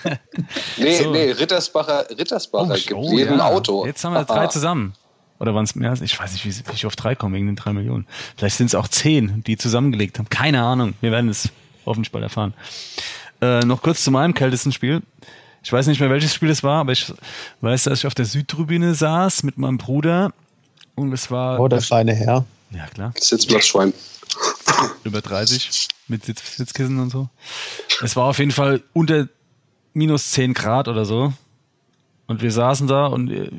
nee, 0.78 1.04
so. 1.04 1.12
nee, 1.12 1.32
Rittersbacher, 1.32 2.08
Rittersbacher 2.18 2.72
oh, 2.72 2.76
gibt 2.76 2.94
oh, 2.94 3.18
jedem 3.18 3.42
Auto. 3.42 3.86
Jetzt 3.86 4.06
haben 4.06 4.14
wir 4.14 4.24
drei 4.24 4.48
zusammen. 4.48 4.94
Oder 5.42 5.56
waren 5.56 5.64
es 5.64 5.74
mehr? 5.74 5.92
Ich 6.00 6.20
weiß 6.20 6.34
nicht, 6.34 6.46
wie, 6.46 6.52
wie 6.52 6.76
ich 6.76 6.86
auf 6.86 6.96
drei 6.96 7.16
komme 7.16 7.36
wegen 7.36 7.48
den 7.48 7.56
drei 7.56 7.74
Millionen. 7.74 8.06
Vielleicht 8.38 8.58
sind 8.58 8.68
es 8.68 8.76
auch 8.76 8.88
zehn, 8.88 9.44
die 9.44 9.58
zusammengelegt 9.58 10.20
haben. 10.20 10.30
Keine 10.30 10.62
Ahnung. 10.62 10.94
Wir 11.02 11.12
werden 11.12 11.32
es 11.32 11.50
hoffentlich 11.84 12.12
bald 12.12 12.22
erfahren. 12.22 12.54
Äh, 13.42 13.62
noch 13.62 13.82
kurz 13.82 14.04
zu 14.04 14.12
meinem 14.12 14.36
kältesten 14.36 14.72
Spiel. 14.72 15.02
Ich 15.64 15.74
weiß 15.74 15.88
nicht 15.88 16.00
mehr, 16.00 16.12
welches 16.12 16.36
Spiel 16.36 16.52
es 16.52 16.62
war, 16.62 16.82
aber 16.82 16.92
ich 16.92 17.12
weiß, 17.62 17.86
dass 17.86 18.00
ich 18.00 18.06
auf 18.06 18.14
der 18.14 18.26
Südtribüne 18.26 18.94
saß 18.94 19.42
mit 19.42 19.58
meinem 19.58 19.80
Bruder 19.80 20.32
und 20.94 21.12
es 21.12 21.32
war. 21.32 21.60
Oh, 21.60 21.68
der 21.68 21.82
feine 21.82 22.14
Herr. 22.14 22.46
Ja, 22.70 22.86
klar. 22.94 23.12
Sitzplatzschwein. 23.20 23.94
Über 25.04 25.22
30 25.22 25.88
mit 26.08 26.24
Sitz, 26.24 26.58
Sitzkissen 26.58 27.00
und 27.00 27.10
so. 27.10 27.30
Es 28.04 28.16
war 28.16 28.26
auf 28.26 28.38
jeden 28.38 28.52
Fall 28.52 28.84
unter 28.94 29.28
minus 29.94 30.32
10 30.34 30.54
Grad 30.54 30.88
oder 30.88 31.04
so. 31.04 31.34
Und 32.28 32.44
wir 32.44 32.52
saßen 32.52 32.88
da 32.88 33.08
und 33.08 33.32
äh, 33.32 33.50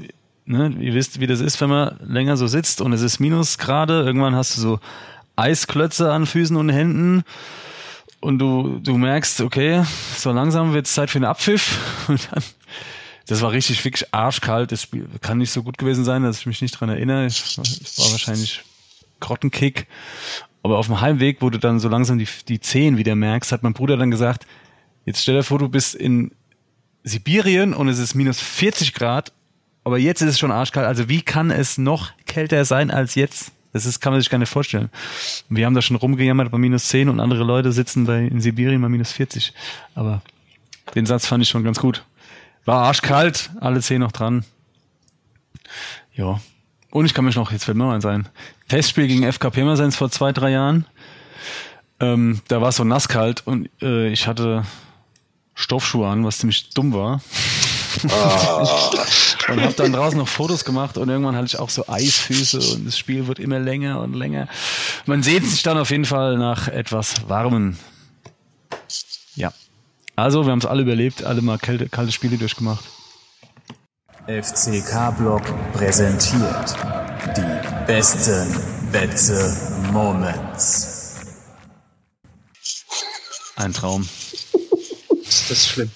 ne, 0.45 0.75
ihr 0.81 0.95
wisst, 0.95 1.21
wie 1.21 1.27
das 1.27 1.41
ist, 1.41 1.61
wenn 1.61 1.71
man 1.71 1.99
länger 2.01 2.37
so 2.37 2.47
sitzt 2.47 2.81
und 2.81 2.93
es 2.93 3.03
ist 3.03 3.21
Minusgrade. 3.21 4.03
Irgendwann 4.03 4.35
hast 4.35 4.57
du 4.57 4.61
so 4.61 4.81
Eisklötze 5.37 6.13
an 6.13 6.27
Füßen 6.27 6.57
und 6.57 6.69
Händen 6.69 7.25
und 8.23 8.39
du, 8.39 8.79
du 8.79 8.97
merkst, 8.97 9.41
okay, 9.41 9.85
so 10.17 10.31
langsam 10.31 10.75
wird 10.75 10.87
es 10.87 10.95
Zeit 10.95 11.11
für 11.11 11.19
einen 11.19 11.25
Abpfiff. 11.25 11.79
Und 12.09 12.29
dann, 12.31 12.43
das 13.27 13.43
war 13.43 13.51
richtig, 13.51 13.85
wirklich 13.85 14.15
arschkalt. 14.15 14.71
Das 14.71 14.83
Spiel 14.83 15.09
kann 15.21 15.39
nicht 15.39 15.51
so 15.51 15.65
gut 15.65 15.77
gewesen 15.77 16.05
sein, 16.05 16.23
dass 16.23 16.39
ich 16.39 16.47
mich 16.47 16.63
nicht 16.63 16.73
dran 16.73 16.89
erinnere. 16.89 17.27
Es 17.27 17.59
war 17.59 18.11
wahrscheinlich 18.13 18.63
Grottenkick. 19.19 19.89
Aber 20.63 20.79
auf 20.79 20.87
dem 20.87 21.01
Heimweg, 21.01 21.39
wo 21.41 21.51
du 21.51 21.59
dann 21.59 21.81
so 21.81 21.89
langsam 21.89 22.19
die, 22.19 22.29
die 22.47 22.61
Zehen 22.61 22.97
wieder 22.97 23.17
merkst, 23.17 23.51
hat 23.51 23.65
mein 23.65 23.73
Bruder 23.73 23.97
dann 23.97 24.13
gesagt, 24.13 24.47
jetzt 25.05 25.23
stell 25.23 25.35
dir 25.35 25.43
vor, 25.43 25.59
du 25.59 25.69
bist 25.69 25.97
in 25.97 26.31
Sibirien 27.03 27.75
und 27.75 27.89
es 27.89 27.99
ist 27.99 28.15
minus 28.15 28.41
40 28.41 28.95
Grad 28.95 29.33
aber 29.85 29.99
jetzt 29.99 30.21
ist 30.21 30.31
es 30.31 30.39
schon 30.39 30.53
arschkalt. 30.53 30.87
Also 30.87 31.09
wie 31.09 31.23
kann 31.23 31.51
es 31.51 31.79
noch 31.79 32.13
kälter 32.27 32.65
sein 32.65 32.91
als 32.91 33.15
jetzt? 33.15 33.53
Das 33.73 33.87
ist, 33.87 34.01
kann 34.01 34.13
man 34.13 34.21
sich 34.21 34.29
gar 34.29 34.39
nicht 34.39 34.51
vorstellen. 34.51 34.91
Wir 35.49 35.65
haben 35.65 35.75
da 35.75 35.81
schon 35.81 35.97
rumgejammert 35.97 36.51
bei 36.51 36.59
minus 36.59 36.89
10 36.89 37.09
und 37.09 37.21
andere 37.21 37.43
Leute 37.43 37.73
sitzen 37.73 38.05
bei, 38.05 38.21
in 38.21 38.41
Sibirien 38.41 38.83
bei 38.83 38.89
minus 38.89 39.13
40. 39.13 39.55
Aber 39.95 40.21
den 40.95 41.07
Satz 41.07 41.27
fand 41.27 41.43
ich 41.43 41.49
schon 41.49 41.65
ganz 41.65 41.81
gut. 41.81 42.05
War 42.65 42.85
arschkalt, 42.85 43.51
alle 43.61 43.81
10 43.81 44.01
noch 44.01 44.13
dran. 44.13 44.45
Ja. 46.15 46.41
Und 46.91 47.07
ich 47.07 47.15
kann 47.15 47.25
mich 47.25 47.37
noch, 47.37 47.51
jetzt 47.51 47.65
fällt 47.65 47.79
mir 47.79 47.85
mal 47.85 48.03
sein, 48.03 48.29
Testspiel 48.69 49.07
gegen 49.07 49.31
FK 49.31 49.51
Pirmasens 49.51 49.97
vor 49.97 50.11
zwei, 50.11 50.33
drei 50.33 50.51
Jahren. 50.51 50.87
Ähm, 51.99 52.43
da 52.49 52.61
war 52.61 52.69
es 52.69 52.77
so 52.77 52.85
nasskalt 52.85 53.47
und 53.47 53.71
äh, 53.81 54.09
ich 54.09 54.27
hatte 54.27 54.65
Stoffschuhe 55.55 56.09
an, 56.09 56.25
was 56.25 56.39
ziemlich 56.39 56.71
dumm 56.71 56.93
war. 56.93 57.23
Und 59.49 59.61
habe 59.61 59.75
dann 59.75 59.93
draußen 59.93 60.19
noch 60.19 60.29
Fotos 60.29 60.65
gemacht 60.65 60.97
und 60.97 61.09
irgendwann 61.09 61.35
hatte 61.35 61.47
ich 61.47 61.59
auch 61.59 61.69
so 61.69 61.87
Eisfüße 61.89 62.59
und 62.75 62.87
das 62.87 62.97
Spiel 62.97 63.27
wird 63.27 63.39
immer 63.39 63.59
länger 63.59 64.01
und 64.01 64.15
länger. 64.15 64.49
Man 65.07 65.23
sehnt 65.23 65.47
sich 65.47 65.63
dann 65.63 65.79
auf 65.79 65.91
jeden 65.91 66.05
Fall 66.05 66.39
nach 66.39 66.69
etwas 66.69 67.29
Warmen. 67.29 67.79
Ja. 69.35 69.53
Also, 70.15 70.45
wir 70.45 70.53
haben 70.53 70.61
es 70.61 70.67
alle 70.67 70.83
überlebt, 70.83 71.25
alle 71.25 71.43
mal 71.43 71.59
kalte, 71.59 71.89
kalte 71.89 72.13
Spiele 72.13 72.37
durchgemacht. 72.39 72.85
FCK-Block 74.27 75.43
präsentiert 75.73 76.77
die 77.37 77.87
besten 77.87 78.57
Betze 78.93 79.57
Moments. 79.91 81.17
Ein 83.57 83.73
Traum. 83.73 84.09
Ist 85.23 85.51
das 85.51 85.67
schlimm? 85.67 85.91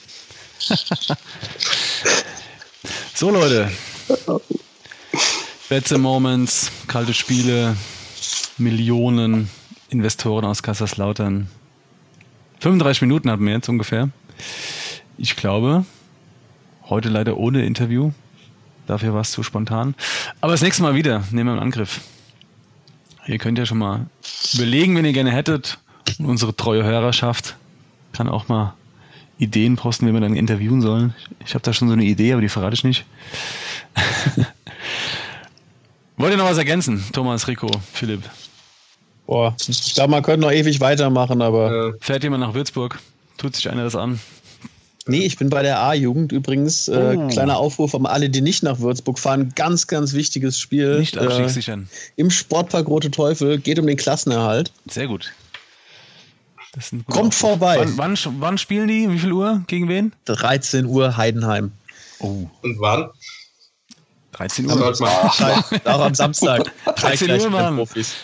so, 3.17 3.31
Leute. 3.31 3.71
Betze 5.71 5.97
Moments, 5.97 6.71
kalte 6.87 7.15
Spiele, 7.15 7.75
Millionen, 8.59 9.49
Investoren 9.89 10.45
aus 10.45 10.63
Kaiserslautern. 10.63 11.49
35 12.61 13.01
Minuten 13.01 13.31
hatten 13.31 13.47
wir 13.47 13.55
jetzt 13.55 13.71
ungefähr. 13.71 14.11
Ich 15.17 15.35
glaube, 15.35 15.87
heute 16.91 17.09
leider 17.09 17.39
ohne 17.39 17.65
Interview. 17.65 18.13
Dafür 18.87 19.15
war 19.15 19.23
es 19.23 19.33
zu 19.33 19.43
spontan. 19.43 19.95
Aber 20.43 20.53
das 20.53 20.61
nächste 20.61 20.83
Mal 20.83 20.95
wieder 20.95 21.25
nehmen 21.31 21.49
wir 21.49 21.53
einen 21.53 21.63
Angriff. 21.63 22.03
Ihr 23.27 23.39
könnt 23.39 23.59
ja 23.59 23.65
schon 23.65 23.79
mal 23.79 24.07
überlegen, 24.53 24.95
wenn 24.95 25.07
ihr 25.07 25.15
gerne 25.15 25.33
hättet. 25.33 25.79
Und 26.19 26.27
unsere 26.27 26.55
treue 26.55 26.85
Hörerschaft 26.85 27.57
kann 28.13 28.29
auch 28.29 28.49
mal 28.49 28.75
Ideen 29.39 29.77
posten, 29.77 30.07
wie 30.07 30.13
wir 30.13 30.21
dann 30.21 30.35
interviewen 30.35 30.81
sollen. 30.81 31.15
Ich 31.45 31.55
habe 31.55 31.63
da 31.63 31.73
schon 31.73 31.89
so 31.89 31.95
eine 31.95 32.05
Idee, 32.05 32.33
aber 32.33 32.43
die 32.43 32.49
verrate 32.49 32.75
ich 32.75 32.85
nicht. 32.85 33.05
Wollt 36.17 36.33
ihr 36.33 36.39
noch 36.39 36.49
was 36.49 36.59
ergänzen? 36.59 37.05
Thomas, 37.13 37.47
Rico, 37.47 37.71
Philipp? 37.93 38.23
Boah, 39.27 39.55
ich 39.69 39.95
glaube, 39.95 40.13
man 40.13 40.23
könnte 40.23 40.47
noch 40.47 40.53
ewig 40.53 40.81
weitermachen, 40.81 41.43
aber. 41.43 41.89
Äh, 41.89 41.93
fährt 42.01 42.23
jemand 42.23 42.43
nach 42.43 42.55
Würzburg? 42.55 42.99
Tut 43.37 43.55
sich 43.55 43.69
einer 43.69 43.85
das 43.85 43.95
an? 43.95 44.19
Nee, 45.09 45.21
ich 45.21 45.37
bin 45.37 45.51
bei 45.51 45.63
der 45.63 45.81
A-Jugend 45.81 46.33
übrigens. 46.33 46.89
Äh, 46.89 47.17
oh. 47.17 47.29
kleiner 47.29 47.59
Aufruf 47.59 47.95
an 47.95 48.07
alle, 48.07 48.29
die 48.29 48.41
nicht 48.41 48.63
nach 48.63 48.81
Würzburg 48.81 49.19
fahren. 49.19 49.53
Ganz, 49.55 49.87
ganz 49.87 50.15
wichtiges 50.15 50.59
Spiel. 50.59 50.99
Nicht 50.99 51.17
abstiegssichern. 51.17 51.89
Äh, 52.17 52.21
Im 52.21 52.31
Sportpark 52.31 52.89
Rote 52.89 53.11
Teufel. 53.11 53.59
Geht 53.59 53.79
um 53.79 53.87
den 53.87 53.97
Klassenerhalt. 53.97 54.73
Sehr 54.89 55.07
gut. 55.07 55.33
Kommt 57.07 57.35
vorbei. 57.35 57.79
Wann, 57.79 57.97
wann, 57.97 58.19
wann, 58.41 58.59
spielen 58.59 58.89
die? 58.89 59.11
Wie 59.11 59.19
viel 59.19 59.33
Uhr? 59.33 59.63
Gegen 59.67 59.89
wen? 59.89 60.13
13 60.27 60.85
Uhr 60.85 61.17
Heidenheim. 61.17 61.73
Oh. 62.19 62.49
Und 62.63 62.81
wann? 62.81 63.11
13 64.33 64.67
Uhr. 64.67 64.95
Auch 65.85 66.01
am 66.01 66.15
Samstag. 66.15 66.71
13 66.97 67.41
Uhr, 67.41 67.51
Mann. 67.51 67.77
Profis. 67.77 68.15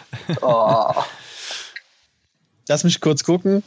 Oh. 0.43 0.93
Lass 2.69 2.85
mich 2.85 3.01
kurz 3.01 3.25
gucken. 3.25 3.63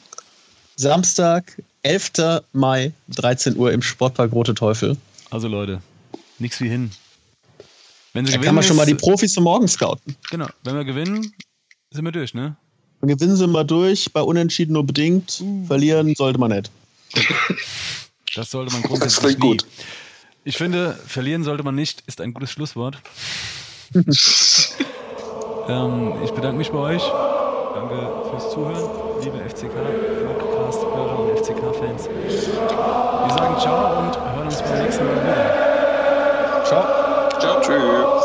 Samstag, 0.75 1.61
11. 1.83 2.43
Mai, 2.53 2.93
13 3.09 3.57
Uhr 3.57 3.71
im 3.71 3.81
Sportpark 3.81 4.31
Rote 4.31 4.53
Teufel. 4.53 4.97
Also 5.31 5.47
Leute, 5.47 5.81
nichts 6.37 6.61
wie 6.61 6.69
hin. 6.69 6.91
Wenn 8.13 8.25
sie 8.25 8.31
da 8.31 8.37
gewinnen, 8.37 8.45
kann 8.45 8.55
man 8.55 8.63
schon 8.63 8.75
mal 8.77 8.85
die 8.85 8.95
Profis 8.95 9.33
zum 9.33 9.45
Morgen 9.45 9.67
scouten. 9.67 10.15
Genau, 10.29 10.47
wenn 10.63 10.75
wir 10.75 10.85
gewinnen, 10.85 11.33
sind 11.91 12.05
wir 12.05 12.11
durch, 12.11 12.33
ne? 12.33 12.55
Gewinnen 13.07 13.35
sind 13.35 13.51
wir 13.51 13.63
durch, 13.63 14.11
bei 14.13 14.21
Unentschieden 14.21 14.73
nur 14.73 14.85
bedingt. 14.85 15.41
Uh. 15.41 15.65
Verlieren 15.67 16.15
sollte 16.15 16.39
man 16.39 16.51
nicht. 16.51 16.71
Das 18.35 18.51
sollte 18.51 18.73
man 18.73 18.81
grundsätzlich 18.81 19.35
das 19.35 19.41
nie. 19.41 19.49
gut. 19.49 19.65
Ich 20.43 20.57
finde, 20.57 20.99
verlieren 21.07 21.45
sollte 21.45 21.63
man 21.63 21.73
nicht, 21.73 22.03
ist 22.05 22.19
ein 22.19 22.33
gutes 22.33 22.51
Schlusswort. 22.51 22.97
ähm, 23.95 24.05
ich 26.21 26.31
bedanke 26.31 26.57
mich 26.57 26.69
bei 26.69 26.77
euch. 26.77 27.03
Danke 27.73 28.11
fürs 28.29 28.51
Zuhören, 28.51 28.89
liebe 29.23 29.37
FCK-Podcast-Hörer 29.37 31.19
und 31.19 31.39
FCK-Fans. 31.39 32.09
Wir 32.09 33.33
sagen 33.35 33.55
ciao 33.61 33.99
und 33.99 34.17
hören 34.17 34.45
uns 34.45 34.61
beim 34.61 34.83
nächsten 34.83 35.05
Mal 35.05 35.15
wieder. 35.15 36.63
Ciao. 36.65 36.83
Ciao. 37.39 37.61
Tschüss. 37.61 38.24